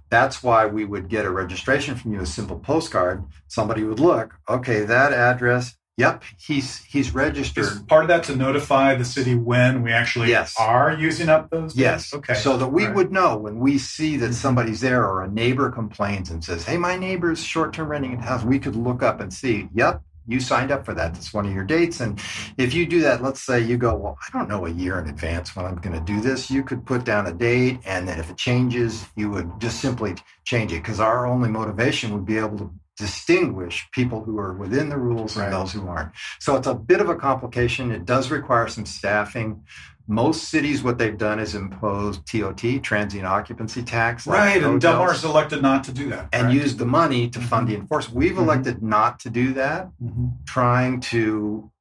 That's 0.09 0.43
why 0.43 0.65
we 0.65 0.83
would 0.83 1.07
get 1.07 1.25
a 1.25 1.29
registration 1.29 1.95
from 1.95 2.13
you, 2.13 2.19
a 2.19 2.25
simple 2.25 2.59
postcard. 2.59 3.23
Somebody 3.47 3.83
would 3.83 3.99
look, 3.99 4.35
okay, 4.49 4.81
that 4.81 5.13
address, 5.13 5.75
yep, 5.99 6.23
he's 6.37 6.83
he's 6.85 7.13
registered. 7.13 7.65
Is 7.65 7.79
part 7.83 8.03
of 8.05 8.07
that 8.07 8.23
to 8.25 8.35
notify 8.35 8.95
the 8.95 9.05
city 9.05 9.35
when 9.35 9.83
we 9.83 9.91
actually 9.91 10.29
Yes. 10.29 10.55
are 10.57 10.93
using 10.93 11.29
up 11.29 11.49
those? 11.49 11.75
Yes. 11.75 12.13
Okay. 12.13 12.35
So 12.35 12.57
that 12.57 12.69
we 12.71 12.85
Right. 12.85 12.95
would 12.95 13.11
know 13.11 13.37
when 13.37 13.59
we 13.59 13.77
see 13.77 14.15
that 14.17 14.31
Mhm. 14.31 14.35
somebody's 14.45 14.79
there 14.81 15.05
or 15.05 15.21
a 15.23 15.29
neighbor 15.29 15.69
complains 15.69 16.31
and 16.31 16.43
says, 16.43 16.65
Hey, 16.65 16.77
my 16.77 16.95
neighbor's 16.95 17.43
short 17.43 17.73
term 17.73 17.89
renting 17.89 18.13
a 18.15 18.21
house, 18.21 18.43
we 18.43 18.59
could 18.59 18.75
look 18.75 19.03
up 19.03 19.19
and 19.19 19.33
see, 19.33 19.67
yep, 19.73 20.01
you 20.27 20.39
signed 20.39 20.71
up 20.71 20.85
for 20.85 20.93
that. 20.93 21.13
That's 21.15 21.33
one 21.33 21.45
of 21.47 21.53
your 21.53 21.63
dates. 21.63 21.99
And 21.99 22.19
if 22.57 22.73
you 22.73 22.85
do 22.85 23.01
that, 23.01 23.21
let's 23.23 23.41
say 23.41 23.59
you 23.59 23.77
go, 23.77 23.95
well, 23.95 24.17
I 24.25 24.37
don't 24.37 24.47
know 24.47 24.65
a 24.65 24.69
year 24.69 24.99
in 24.99 25.09
advance 25.09 25.55
when 25.55 25.65
I'm 25.65 25.75
going 25.77 25.97
to 25.97 26.13
do 26.13 26.21
this. 26.21 26.51
You 26.51 26.63
could 26.63 26.85
put 26.85 27.03
down 27.03 27.25
a 27.27 27.33
date, 27.33 27.79
and 27.85 28.07
then 28.07 28.19
if 28.19 28.29
it 28.29 28.37
changes, 28.37 29.05
you 29.15 29.29
would 29.31 29.59
just 29.59 29.79
simply 29.81 30.15
change 30.45 30.71
it 30.71 30.83
because 30.83 30.99
our 30.99 31.25
only 31.25 31.49
motivation 31.49 32.13
would 32.13 32.25
be 32.25 32.37
able 32.37 32.57
to 32.59 32.71
distinguish 32.99 33.87
people 33.91 34.23
who 34.23 34.37
are 34.37 34.53
within 34.53 34.89
the 34.89 34.97
rules 34.97 35.35
and 35.37 35.51
those 35.51 35.71
who 35.71 35.87
aren't. 35.87 36.11
So 36.39 36.55
it's 36.55 36.67
a 36.67 36.75
bit 36.75 37.01
of 37.01 37.09
a 37.09 37.15
complication. 37.15 37.91
It 37.91 38.05
does 38.05 38.29
require 38.29 38.67
some 38.67 38.85
staffing. 38.85 39.63
Most 40.07 40.49
cities, 40.49 40.83
what 40.83 40.97
they've 40.97 41.17
done 41.17 41.39
is 41.39 41.55
imposed 41.55 42.25
TOT, 42.27 42.83
transient 42.83 43.25
occupancy 43.25 43.83
tax. 43.83 44.27
Right, 44.27 44.61
and 44.61 44.81
Del 44.81 44.97
Mar's 44.97 45.23
elected 45.23 45.61
not 45.61 45.83
to 45.85 45.91
do 45.91 46.09
that. 46.09 46.29
And 46.33 46.51
use 46.51 46.75
the 46.75 46.85
money 46.85 47.29
to 47.29 47.39
fund 47.39 47.67
mm-hmm. 47.67 47.75
the 47.75 47.79
enforcement. 47.81 48.17
We've 48.17 48.31
mm-hmm. 48.31 48.41
elected 48.41 48.83
not 48.83 49.19
to 49.21 49.29
do 49.29 49.53
that, 49.53 49.89
mm-hmm. 50.01 50.27
trying 50.45 50.99
to 51.01 51.71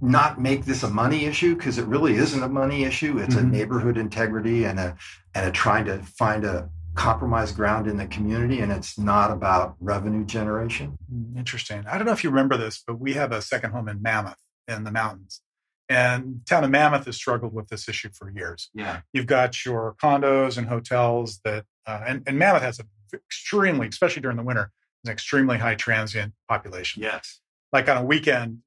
not 0.00 0.40
make 0.40 0.64
this 0.64 0.82
a 0.82 0.90
money 0.90 1.24
issue 1.24 1.54
because 1.54 1.78
it 1.78 1.86
really 1.86 2.14
isn't 2.14 2.42
a 2.42 2.48
money 2.48 2.84
issue. 2.84 3.18
It's 3.18 3.34
a 3.34 3.38
mm-hmm. 3.38 3.50
neighborhood 3.50 3.96
integrity 3.96 4.64
and 4.64 4.78
a 4.80 4.96
and 5.34 5.46
a 5.46 5.50
trying 5.50 5.84
to 5.86 5.98
find 5.98 6.44
a 6.44 6.68
compromise 6.94 7.52
ground 7.52 7.86
in 7.86 7.96
the 7.96 8.06
community 8.06 8.60
and 8.60 8.70
it's 8.70 8.98
not 8.98 9.30
about 9.30 9.74
revenue 9.80 10.24
generation. 10.24 10.96
Mm, 11.12 11.36
interesting. 11.36 11.84
I 11.86 11.96
don't 11.96 12.06
know 12.06 12.12
if 12.12 12.22
you 12.22 12.30
remember 12.30 12.56
this, 12.56 12.82
but 12.86 13.00
we 13.00 13.14
have 13.14 13.32
a 13.32 13.42
second 13.42 13.72
home 13.72 13.88
in 13.88 14.00
Mammoth 14.00 14.38
in 14.68 14.84
the 14.84 14.92
mountains. 14.92 15.40
And 15.88 16.40
town 16.46 16.64
of 16.64 16.70
Mammoth 16.70 17.06
has 17.06 17.16
struggled 17.16 17.52
with 17.52 17.68
this 17.68 17.88
issue 17.88 18.10
for 18.12 18.30
years. 18.30 18.70
Yeah. 18.74 19.00
You've 19.12 19.26
got 19.26 19.64
your 19.64 19.96
condos 20.02 20.56
and 20.56 20.68
hotels 20.68 21.40
that, 21.44 21.64
uh, 21.86 22.00
and, 22.06 22.22
and 22.26 22.38
Mammoth 22.38 22.62
has 22.62 22.78
an 22.78 22.86
extremely, 23.12 23.88
especially 23.88 24.22
during 24.22 24.36
the 24.36 24.42
winter, 24.42 24.70
an 25.04 25.10
extremely 25.10 25.58
high 25.58 25.74
transient 25.74 26.32
population. 26.48 27.02
Yes. 27.02 27.40
Like 27.72 27.88
on 27.88 27.98
a 27.98 28.04
weekend, 28.04 28.60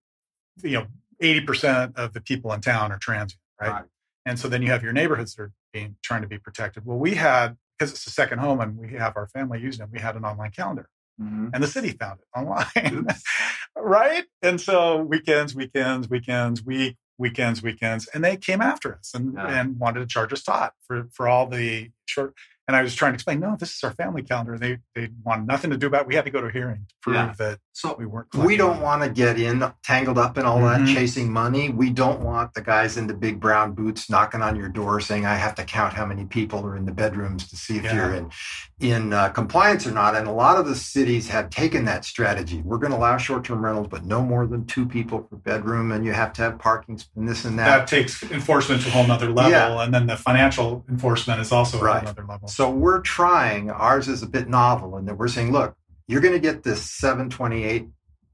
you 0.62 0.72
know, 0.72 0.88
80% 1.24 1.96
of 1.96 2.14
the 2.14 2.22
people 2.22 2.54
in 2.54 2.62
town 2.62 2.92
are 2.92 3.00
transient, 3.00 3.40
right? 3.60 3.72
right. 3.72 3.84
And 4.26 4.38
so 4.38 4.48
then 4.48 4.62
you 4.62 4.70
have 4.70 4.84
your 4.84 4.94
neighborhoods 4.94 5.36
that 5.36 5.44
are 5.44 5.52
being 5.74 5.96
trying 6.04 6.22
to 6.22 6.28
be 6.28 6.38
protected. 6.38 6.86
Well, 6.86 6.98
we 6.98 7.16
had 7.16 7.58
because 7.78 7.92
it's 7.92 8.08
a 8.08 8.12
second 8.12 8.40
home 8.40 8.60
and 8.62 8.78
we 8.78 8.94
have 8.94 9.16
our 9.16 9.28
family 9.28 9.60
using 9.60 9.84
it, 9.84 9.92
we 9.92 10.00
had 10.00 10.16
an 10.16 10.26
online 10.26 10.52
calendar. 10.52 10.90
Mm-hmm. 11.22 11.50
And 11.54 11.64
the 11.64 11.68
city 11.68 11.90
found 11.90 12.20
it 12.20 12.28
online. 12.38 13.08
right? 13.76 14.26
And 14.42 14.60
so 14.62 15.02
weekends, 15.02 15.56
weekends, 15.56 16.10
weekends, 16.10 16.64
week, 16.64 16.98
weekends, 17.18 17.64
weekends, 17.64 18.08
and 18.08 18.24
they 18.24 18.38
came 18.38 18.62
after 18.62 18.96
us 18.96 19.14
and, 19.14 19.34
yeah. 19.34 19.60
and 19.60 19.80
wanted 19.80 20.02
to 20.02 20.08
charge 20.08 20.32
us 20.34 20.44
TOT 20.44 20.74
for, 20.86 21.08
for 21.12 21.28
all 21.28 21.48
the 21.48 21.90
short 22.06 22.36
and 22.68 22.76
I 22.76 22.82
was 22.82 22.94
trying 22.94 23.14
to 23.14 23.16
explain, 23.16 23.40
no, 23.40 23.56
this 23.58 23.76
is 23.76 23.84
our 23.84 23.92
family 23.92 24.24
calendar. 24.24 24.58
They 24.58 24.80
they 24.94 25.10
wanted 25.24 25.48
nothing 25.48 25.72
to 25.72 25.78
do 25.78 25.88
about. 25.88 26.02
it. 26.02 26.08
We 26.08 26.16
had 26.16 26.26
to 26.26 26.32
go 26.32 26.42
to 26.42 26.48
a 26.48 26.52
hearing 26.52 26.86
to 26.88 26.96
prove 27.02 27.16
yeah. 27.16 27.34
that 27.38 27.60
so 27.78 27.96
we 27.98 28.08
weren't. 28.08 28.34
We 28.34 28.58
don't 28.58 28.82
want 28.82 29.04
to 29.04 29.10
get 29.10 29.40
in 29.40 29.64
tangled 29.84 30.18
up 30.18 30.38
in 30.38 30.46
all 30.46 30.58
mm-hmm. 30.58 30.86
that 30.86 30.94
chasing 30.94 31.32
money. 31.32 31.70
We 31.70 31.92
don't 31.92 32.22
want 32.22 32.56
the 32.56 32.62
guys 32.62 32.98
in 32.98 33.06
the 33.06 33.14
big 33.14 33.40
brown 33.40 33.74
boots 33.74 34.10
knocking 34.10 34.42
on 34.42 34.56
your 34.56 34.68
door 34.68 35.00
saying, 35.00 35.28
"I 35.28 35.36
have 35.36 35.54
to 35.56 35.64
count 35.64 35.94
how 35.94 36.06
many 36.06 36.26
people 36.26 36.66
are 36.66 36.76
in 36.76 36.86
the 36.86 36.92
bedrooms 36.92 37.48
to 37.50 37.56
see 37.56 37.78
if 37.78 37.84
yeah. 37.84 37.96
you're 37.96 38.16
in 38.16 38.32
in 38.80 39.14
uh, 39.14 39.30
compliance 39.30 39.86
or 39.86 39.92
not." 39.92 40.16
And 40.16 40.28
a 40.28 40.32
lot 40.32 40.58
of 40.58 40.68
the 40.68 40.76
cities 40.76 41.30
have 41.30 41.52
taken 41.52 41.86
that 41.86 42.04
strategy. 42.04 42.64
We're 42.66 42.80
going 42.80 42.92
to 42.92 42.98
allow 42.98 43.18
short 43.18 43.46
term 43.46 43.64
rentals, 43.64 43.88
but 43.90 44.04
no 44.04 44.24
more 44.24 44.48
than 44.48 44.66
two 44.66 44.88
people 44.88 45.20
per 45.20 45.38
bedroom, 45.38 45.92
and 45.92 46.04
you 46.04 46.14
have 46.14 46.34
to 46.34 46.42
have 46.42 46.58
parking 46.58 47.00
and 47.16 47.30
this 47.30 47.46
and 47.46 47.60
that. 47.60 47.68
That 47.68 47.88
takes 47.88 48.24
enforcement 48.24 48.82
to 48.82 48.88
a 48.88 48.92
whole 48.92 49.12
other 49.12 49.30
level, 49.30 49.52
yeah. 49.52 49.84
and 49.84 49.94
then 49.94 50.08
the 50.08 50.18
financial 50.18 50.84
enforcement 50.90 51.40
is 51.42 51.52
also 51.52 51.80
right. 51.80 52.02
another 52.02 52.26
level. 52.28 52.48
So 52.58 52.72
we're 52.72 53.02
trying, 53.02 53.70
ours 53.70 54.08
is 54.08 54.24
a 54.24 54.26
bit 54.26 54.50
novel 54.50 54.98
in 54.98 55.06
that 55.06 55.16
we're 55.16 55.28
saying, 55.28 55.52
look, 55.52 55.76
you're 56.08 56.22
going 56.22 56.34
to 56.34 56.40
get 56.40 56.64
this 56.64 56.82
728 56.90 57.86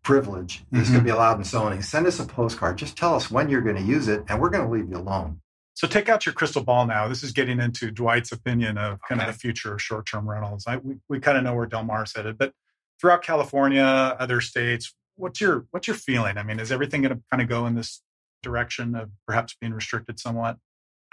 privilege 0.01 0.63
that's 0.71 0.86
mm-hmm. 0.86 0.93
going 0.93 1.03
to 1.03 1.03
be 1.03 1.09
allowed 1.09 1.39
in 1.39 1.43
zoning. 1.43 1.81
Send 1.81 2.07
us 2.07 2.21
a 2.21 2.25
postcard. 2.25 2.77
Just 2.77 2.95
tell 2.95 3.15
us 3.15 3.29
when 3.29 3.49
you're 3.49 3.59
going 3.59 3.75
to 3.75 3.81
use 3.81 4.07
it, 4.07 4.23
and 4.29 4.39
we're 4.39 4.49
going 4.49 4.63
to 4.63 4.71
leave 4.71 4.89
you 4.89 4.95
alone. 4.95 5.41
So 5.73 5.89
take 5.89 6.07
out 6.07 6.25
your 6.25 6.31
crystal 6.31 6.63
ball 6.63 6.88
now. 6.88 7.09
This 7.09 7.21
is 7.21 7.33
getting 7.33 7.59
into 7.59 7.91
Dwight's 7.91 8.31
opinion 8.31 8.77
of 8.77 9.01
kind 9.01 9.19
okay. 9.19 9.29
of 9.29 9.36
the 9.36 9.38
future 9.38 9.73
of 9.73 9.81
short-term 9.81 10.29
rentals. 10.29 10.63
I, 10.67 10.77
we, 10.77 10.95
we 11.09 11.19
kind 11.19 11.38
of 11.38 11.43
know 11.43 11.53
where 11.53 11.65
Del 11.65 11.83
Mar's 11.83 12.15
headed, 12.15 12.38
but 12.38 12.53
throughout 13.01 13.23
California, 13.23 13.83
other 13.83 14.39
states, 14.39 14.95
what's 15.17 15.41
your 15.41 15.65
what's 15.71 15.89
your 15.89 15.97
feeling? 15.97 16.38
I 16.38 16.43
mean, 16.43 16.62
is 16.62 16.71
everything 16.71 17.01
going 17.01 17.13
to 17.13 17.21
kind 17.29 17.43
of 17.43 17.49
go 17.49 17.65
in 17.65 17.75
this 17.75 18.01
direction 18.41 18.95
of 18.95 19.09
perhaps 19.27 19.57
being 19.59 19.73
restricted 19.73 20.17
somewhat? 20.17 20.59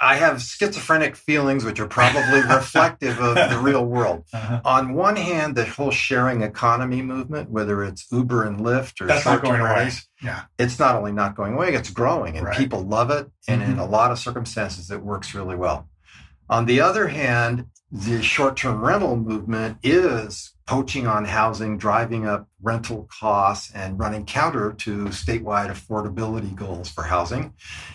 I 0.00 0.16
have 0.16 0.40
schizophrenic 0.40 1.14
feelings, 1.14 1.64
which 1.64 1.78
are 1.78 1.86
probably 1.86 2.40
reflective 2.54 3.20
of 3.20 3.34
the 3.34 3.58
real 3.58 3.84
world. 3.84 4.24
Uh-huh. 4.32 4.60
On 4.64 4.94
one 4.94 5.16
hand, 5.16 5.56
the 5.56 5.66
whole 5.66 5.90
sharing 5.90 6.42
economy 6.42 7.02
movement, 7.02 7.50
whether 7.50 7.84
it's 7.84 8.10
Uber 8.10 8.44
and 8.44 8.60
Lyft 8.60 9.02
or 9.02 9.06
That's 9.06 9.26
not 9.26 9.42
going 9.42 9.60
away. 9.60 9.90
Yeah. 10.22 10.42
it's 10.58 10.78
not 10.78 10.96
only 10.96 11.12
not 11.12 11.34
going 11.34 11.54
away, 11.54 11.74
it's 11.74 11.90
growing 11.90 12.36
and 12.36 12.46
right. 12.46 12.56
people 12.56 12.80
love 12.80 13.10
it. 13.10 13.30
And 13.46 13.62
mm-hmm. 13.62 13.72
in 13.72 13.78
a 13.78 13.86
lot 13.86 14.10
of 14.10 14.18
circumstances, 14.18 14.90
it 14.90 15.02
works 15.02 15.34
really 15.34 15.56
well. 15.56 15.88
On 16.48 16.66
the 16.66 16.80
other 16.80 17.08
hand, 17.08 17.66
the 17.92 18.22
short 18.22 18.56
term 18.56 18.80
rental 18.80 19.16
movement 19.16 19.78
is 19.82 20.52
poaching 20.66 21.08
on 21.08 21.24
housing, 21.24 21.76
driving 21.76 22.28
up 22.28 22.48
rental 22.62 23.08
costs, 23.10 23.72
and 23.74 23.98
running 23.98 24.24
counter 24.24 24.72
to 24.72 25.06
statewide 25.06 25.68
affordability 25.68 26.54
goals 26.54 26.88
for 26.88 27.02
housing. 27.02 27.52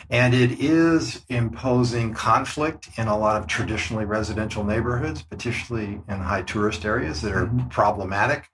And 0.10 0.34
it 0.34 0.60
is 0.60 1.21
imposing 1.29 2.13
conflict 2.13 2.89
in 2.97 3.08
a 3.08 3.17
lot 3.17 3.41
of 3.41 3.47
traditionally 3.47 4.03
residential 4.03 4.65
neighborhoods, 4.65 5.21
particularly 5.21 6.01
in 6.10 6.19
high 6.19 6.41
tourist 6.41 6.84
areas 6.84 7.21
that 7.21 7.31
are 7.31 7.45
mm-hmm. 7.45 7.69
problematic. 7.69 8.49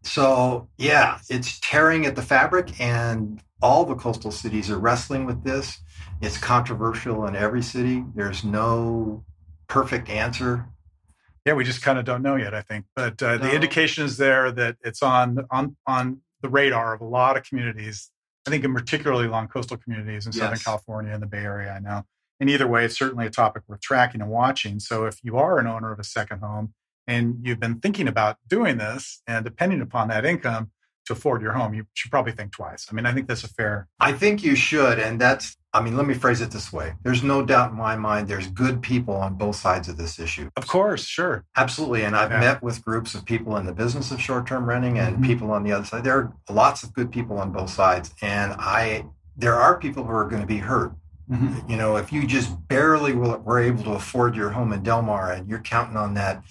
So, 0.00 0.68
yeah, 0.78 1.18
it's 1.28 1.60
tearing 1.60 2.06
at 2.06 2.16
the 2.16 2.22
fabric, 2.22 2.80
and 2.80 3.42
all 3.60 3.84
the 3.84 3.96
coastal 3.96 4.30
cities 4.30 4.70
are 4.70 4.78
wrestling 4.78 5.26
with 5.26 5.44
this. 5.44 5.78
It's 6.22 6.38
controversial 6.38 7.26
in 7.26 7.36
every 7.36 7.62
city. 7.62 8.04
There's 8.14 8.42
no 8.42 9.24
perfect 9.68 10.08
answer 10.08 10.66
yeah, 11.46 11.52
we 11.52 11.62
just 11.62 11.80
kind 11.80 11.98
of 11.98 12.04
don't 12.04 12.22
know 12.22 12.34
yet, 12.34 12.54
I 12.54 12.62
think. 12.62 12.86
But 12.96 13.22
uh, 13.22 13.36
no. 13.36 13.38
the 13.38 13.54
indication 13.54 14.04
is 14.04 14.16
there 14.16 14.50
that 14.50 14.76
it's 14.82 15.02
on 15.02 15.46
on 15.50 15.76
on 15.86 16.20
the 16.42 16.48
radar 16.48 16.92
of 16.92 17.00
a 17.00 17.04
lot 17.04 17.36
of 17.36 17.44
communities. 17.44 18.10
I 18.46 18.50
think, 18.50 18.64
in 18.64 18.74
particularly 18.74 19.26
along 19.26 19.48
coastal 19.48 19.76
communities 19.76 20.26
in 20.26 20.32
yes. 20.32 20.40
Southern 20.40 20.58
California 20.58 21.12
and 21.12 21.22
the 21.22 21.26
Bay 21.26 21.38
Area. 21.38 21.72
I 21.72 21.78
know. 21.78 22.04
And 22.38 22.50
either 22.50 22.66
way, 22.66 22.84
it's 22.84 22.96
certainly 22.96 23.26
a 23.26 23.30
topic 23.30 23.62
worth 23.66 23.80
tracking 23.80 24.20
and 24.20 24.30
watching. 24.30 24.80
So, 24.80 25.06
if 25.06 25.18
you 25.22 25.36
are 25.36 25.58
an 25.58 25.66
owner 25.66 25.92
of 25.92 26.00
a 26.00 26.04
second 26.04 26.40
home 26.40 26.74
and 27.06 27.38
you've 27.42 27.60
been 27.60 27.78
thinking 27.78 28.08
about 28.08 28.38
doing 28.46 28.78
this, 28.78 29.22
and 29.26 29.44
depending 29.44 29.80
upon 29.80 30.08
that 30.08 30.26
income 30.26 30.72
to 31.06 31.12
afford 31.12 31.42
your 31.42 31.52
home, 31.52 31.74
you 31.74 31.86
should 31.94 32.10
probably 32.10 32.32
think 32.32 32.52
twice. 32.52 32.86
I 32.90 32.94
mean, 32.94 33.06
I 33.06 33.12
think 33.12 33.28
that's 33.28 33.44
a 33.44 33.48
fair. 33.48 33.88
I 34.00 34.12
think 34.12 34.42
you 34.42 34.54
should, 34.54 34.98
and 34.98 35.20
that's 35.20 35.56
I 35.76 35.82
mean, 35.82 35.94
let 35.94 36.06
me 36.06 36.14
phrase 36.14 36.40
it 36.40 36.50
this 36.50 36.72
way. 36.72 36.94
There's 37.02 37.22
no 37.22 37.44
doubt 37.44 37.72
in 37.72 37.76
my 37.76 37.96
mind 37.96 38.28
there's 38.28 38.46
good 38.46 38.80
people 38.80 39.14
on 39.14 39.34
both 39.34 39.56
sides 39.56 39.88
of 39.88 39.98
this 39.98 40.18
issue. 40.18 40.48
Of 40.56 40.66
course, 40.66 41.04
sure. 41.04 41.44
Absolutely. 41.54 42.02
And 42.04 42.16
I've 42.16 42.30
yeah. 42.30 42.40
met 42.40 42.62
with 42.62 42.82
groups 42.82 43.14
of 43.14 43.26
people 43.26 43.58
in 43.58 43.66
the 43.66 43.74
business 43.74 44.10
of 44.10 44.18
short 44.18 44.46
term 44.46 44.66
renting 44.66 44.98
and 44.98 45.16
mm-hmm. 45.16 45.26
people 45.26 45.50
on 45.50 45.64
the 45.64 45.72
other 45.72 45.84
side. 45.84 46.02
There 46.02 46.16
are 46.16 46.32
lots 46.48 46.82
of 46.82 46.94
good 46.94 47.12
people 47.12 47.36
on 47.36 47.52
both 47.52 47.68
sides. 47.68 48.14
And 48.22 48.54
I 48.54 49.04
there 49.36 49.54
are 49.54 49.78
people 49.78 50.02
who 50.02 50.12
are 50.12 50.26
going 50.26 50.40
to 50.40 50.46
be 50.46 50.56
hurt. 50.56 50.92
Mm-hmm. 51.30 51.70
You 51.70 51.76
know, 51.76 51.96
if 51.96 52.10
you 52.10 52.26
just 52.26 52.56
barely 52.68 53.12
were 53.12 53.60
able 53.60 53.82
to 53.84 53.92
afford 53.92 54.34
your 54.34 54.50
home 54.50 54.72
in 54.72 54.82
Del 54.82 55.02
Mar 55.02 55.32
and 55.32 55.46
you're 55.46 55.60
counting 55.60 55.98
on 55.98 56.14
that, 56.14 56.42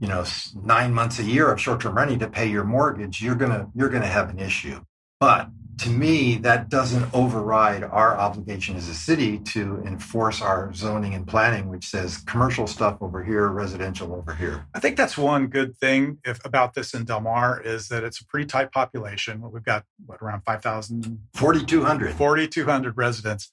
you 0.00 0.08
know, 0.08 0.24
nine 0.62 0.94
months 0.94 1.18
a 1.18 1.24
year 1.24 1.50
of 1.50 1.60
short 1.60 1.80
term 1.80 1.96
renting 1.96 2.18
to 2.20 2.28
pay 2.28 2.46
your 2.46 2.64
mortgage, 2.64 3.20
you're 3.22 3.34
gonna 3.34 3.70
you're 3.74 3.88
gonna 3.88 4.06
have 4.06 4.30
an 4.30 4.38
issue. 4.38 4.80
But 5.20 5.50
to 5.78 5.90
me, 5.90 6.36
that 6.38 6.68
doesn't 6.68 7.14
override 7.14 7.84
our 7.84 8.16
obligation 8.16 8.76
as 8.76 8.88
a 8.88 8.94
city 8.94 9.38
to 9.38 9.80
enforce 9.86 10.42
our 10.42 10.72
zoning 10.74 11.14
and 11.14 11.26
planning, 11.26 11.68
which 11.68 11.86
says 11.86 12.18
commercial 12.18 12.66
stuff 12.66 12.98
over 13.00 13.22
here, 13.22 13.46
residential 13.48 14.12
over 14.14 14.34
here. 14.34 14.66
I 14.74 14.80
think 14.80 14.96
that's 14.96 15.16
one 15.16 15.46
good 15.46 15.76
thing 15.76 16.18
if, 16.24 16.44
about 16.44 16.74
this 16.74 16.94
in 16.94 17.04
Del 17.04 17.20
Mar 17.20 17.60
is 17.60 17.88
that 17.88 18.02
it's 18.02 18.20
a 18.20 18.26
pretty 18.26 18.46
tight 18.46 18.72
population. 18.72 19.40
We've 19.52 19.62
got 19.62 19.84
what 20.04 20.20
around 20.20 20.42
5,000? 20.44 21.20
4,200. 21.34 22.14
4,200 22.14 22.96
residents 22.96 23.52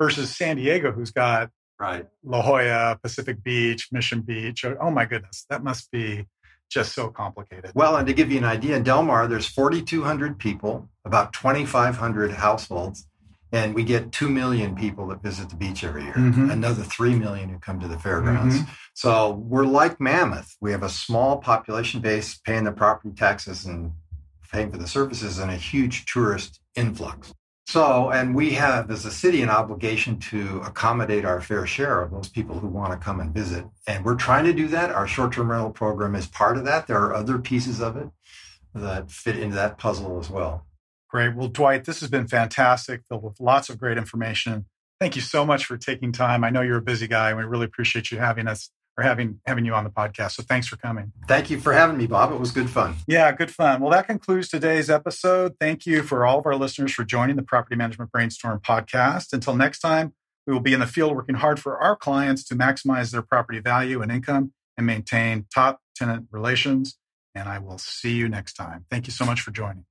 versus 0.00 0.34
San 0.34 0.56
Diego, 0.56 0.92
who's 0.92 1.10
got 1.10 1.50
right 1.84 2.06
La 2.24 2.42
Jolla, 2.42 2.98
Pacific 3.02 3.42
Beach, 3.42 3.88
Mission 3.92 4.20
Beach. 4.20 4.64
Oh 4.64 4.90
my 4.90 5.04
goodness, 5.04 5.46
that 5.50 5.62
must 5.62 5.90
be 5.90 6.26
just 6.70 6.92
so 6.92 7.08
complicated. 7.08 7.72
Well, 7.74 7.96
and 7.96 8.06
to 8.06 8.14
give 8.14 8.32
you 8.32 8.38
an 8.38 8.44
idea, 8.44 8.76
in 8.76 8.82
Del 8.82 9.02
Mar, 9.02 9.28
there's 9.28 9.46
4,200 9.46 10.38
people, 10.38 10.88
about 11.04 11.32
2,500 11.32 12.32
households, 12.32 13.06
and 13.52 13.74
we 13.74 13.84
get 13.84 14.10
2 14.10 14.28
million 14.28 14.74
people 14.74 15.06
that 15.08 15.22
visit 15.22 15.50
the 15.50 15.56
beach 15.56 15.84
every 15.84 16.02
year, 16.02 16.14
mm-hmm. 16.14 16.50
another 16.50 16.82
3 16.82 17.14
million 17.14 17.48
who 17.50 17.58
come 17.58 17.78
to 17.80 17.86
the 17.86 17.98
fairgrounds. 17.98 18.56
Mm-hmm. 18.56 18.72
So 18.94 19.32
we're 19.32 19.66
like 19.66 20.00
Mammoth. 20.00 20.56
We 20.60 20.72
have 20.72 20.82
a 20.82 20.88
small 20.88 21.38
population 21.38 22.00
base 22.00 22.40
paying 22.44 22.64
the 22.64 22.72
property 22.72 23.14
taxes 23.14 23.66
and 23.66 23.92
paying 24.50 24.70
for 24.70 24.78
the 24.78 24.88
services 24.88 25.38
and 25.38 25.50
a 25.50 25.56
huge 25.56 26.06
tourist 26.06 26.60
influx. 26.74 27.32
So, 27.66 28.10
and 28.10 28.34
we 28.34 28.52
have 28.52 28.90
as 28.90 29.06
a 29.06 29.10
city 29.10 29.40
an 29.42 29.48
obligation 29.48 30.18
to 30.20 30.60
accommodate 30.64 31.24
our 31.24 31.40
fair 31.40 31.66
share 31.66 32.02
of 32.02 32.10
those 32.10 32.28
people 32.28 32.58
who 32.58 32.68
want 32.68 32.92
to 32.92 32.98
come 32.98 33.20
and 33.20 33.32
visit. 33.32 33.64
And 33.86 34.04
we're 34.04 34.16
trying 34.16 34.44
to 34.44 34.52
do 34.52 34.68
that. 34.68 34.90
Our 34.90 35.06
short 35.06 35.32
term 35.32 35.50
rental 35.50 35.70
program 35.70 36.14
is 36.14 36.26
part 36.26 36.58
of 36.58 36.64
that. 36.66 36.86
There 36.86 36.98
are 36.98 37.14
other 37.14 37.38
pieces 37.38 37.80
of 37.80 37.96
it 37.96 38.10
that 38.74 39.10
fit 39.10 39.38
into 39.38 39.56
that 39.56 39.78
puzzle 39.78 40.20
as 40.20 40.28
well. 40.28 40.66
Great. 41.08 41.34
Well, 41.34 41.48
Dwight, 41.48 41.84
this 41.84 42.00
has 42.00 42.10
been 42.10 42.26
fantastic, 42.26 43.02
filled 43.08 43.22
with 43.22 43.40
lots 43.40 43.70
of 43.70 43.78
great 43.78 43.96
information. 43.96 44.66
Thank 45.00 45.16
you 45.16 45.22
so 45.22 45.46
much 45.46 45.64
for 45.64 45.76
taking 45.76 46.12
time. 46.12 46.44
I 46.44 46.50
know 46.50 46.60
you're 46.60 46.78
a 46.78 46.82
busy 46.82 47.06
guy, 47.06 47.30
and 47.30 47.38
we 47.38 47.44
really 47.44 47.66
appreciate 47.66 48.10
you 48.10 48.18
having 48.18 48.46
us 48.46 48.70
or 48.96 49.04
having 49.04 49.40
having 49.46 49.64
you 49.64 49.74
on 49.74 49.84
the 49.84 49.90
podcast. 49.90 50.32
So 50.32 50.42
thanks 50.42 50.66
for 50.66 50.76
coming. 50.76 51.12
Thank 51.26 51.50
you 51.50 51.58
for 51.58 51.72
having 51.72 51.96
me, 51.96 52.06
Bob. 52.06 52.32
It 52.32 52.40
was 52.40 52.50
good 52.50 52.70
fun. 52.70 52.96
Yeah, 53.06 53.30
good 53.32 53.50
fun. 53.50 53.80
Well, 53.80 53.90
that 53.90 54.06
concludes 54.06 54.48
today's 54.48 54.90
episode. 54.90 55.54
Thank 55.60 55.86
you 55.86 56.02
for 56.02 56.24
all 56.24 56.38
of 56.38 56.46
our 56.46 56.56
listeners 56.56 56.92
for 56.92 57.04
joining 57.04 57.36
the 57.36 57.42
Property 57.42 57.76
Management 57.76 58.12
Brainstorm 58.12 58.60
podcast. 58.60 59.32
Until 59.32 59.56
next 59.56 59.80
time, 59.80 60.14
we 60.46 60.52
will 60.52 60.60
be 60.60 60.74
in 60.74 60.80
the 60.80 60.86
field 60.86 61.14
working 61.14 61.36
hard 61.36 61.58
for 61.58 61.78
our 61.78 61.96
clients 61.96 62.44
to 62.44 62.54
maximize 62.54 63.10
their 63.10 63.22
property 63.22 63.60
value 63.60 64.02
and 64.02 64.12
income 64.12 64.52
and 64.76 64.86
maintain 64.86 65.46
top 65.52 65.80
tenant 65.96 66.26
relations. 66.30 66.98
And 67.34 67.48
I 67.48 67.58
will 67.58 67.78
see 67.78 68.12
you 68.12 68.28
next 68.28 68.54
time. 68.54 68.84
Thank 68.90 69.06
you 69.06 69.12
so 69.12 69.24
much 69.24 69.40
for 69.40 69.50
joining. 69.50 69.86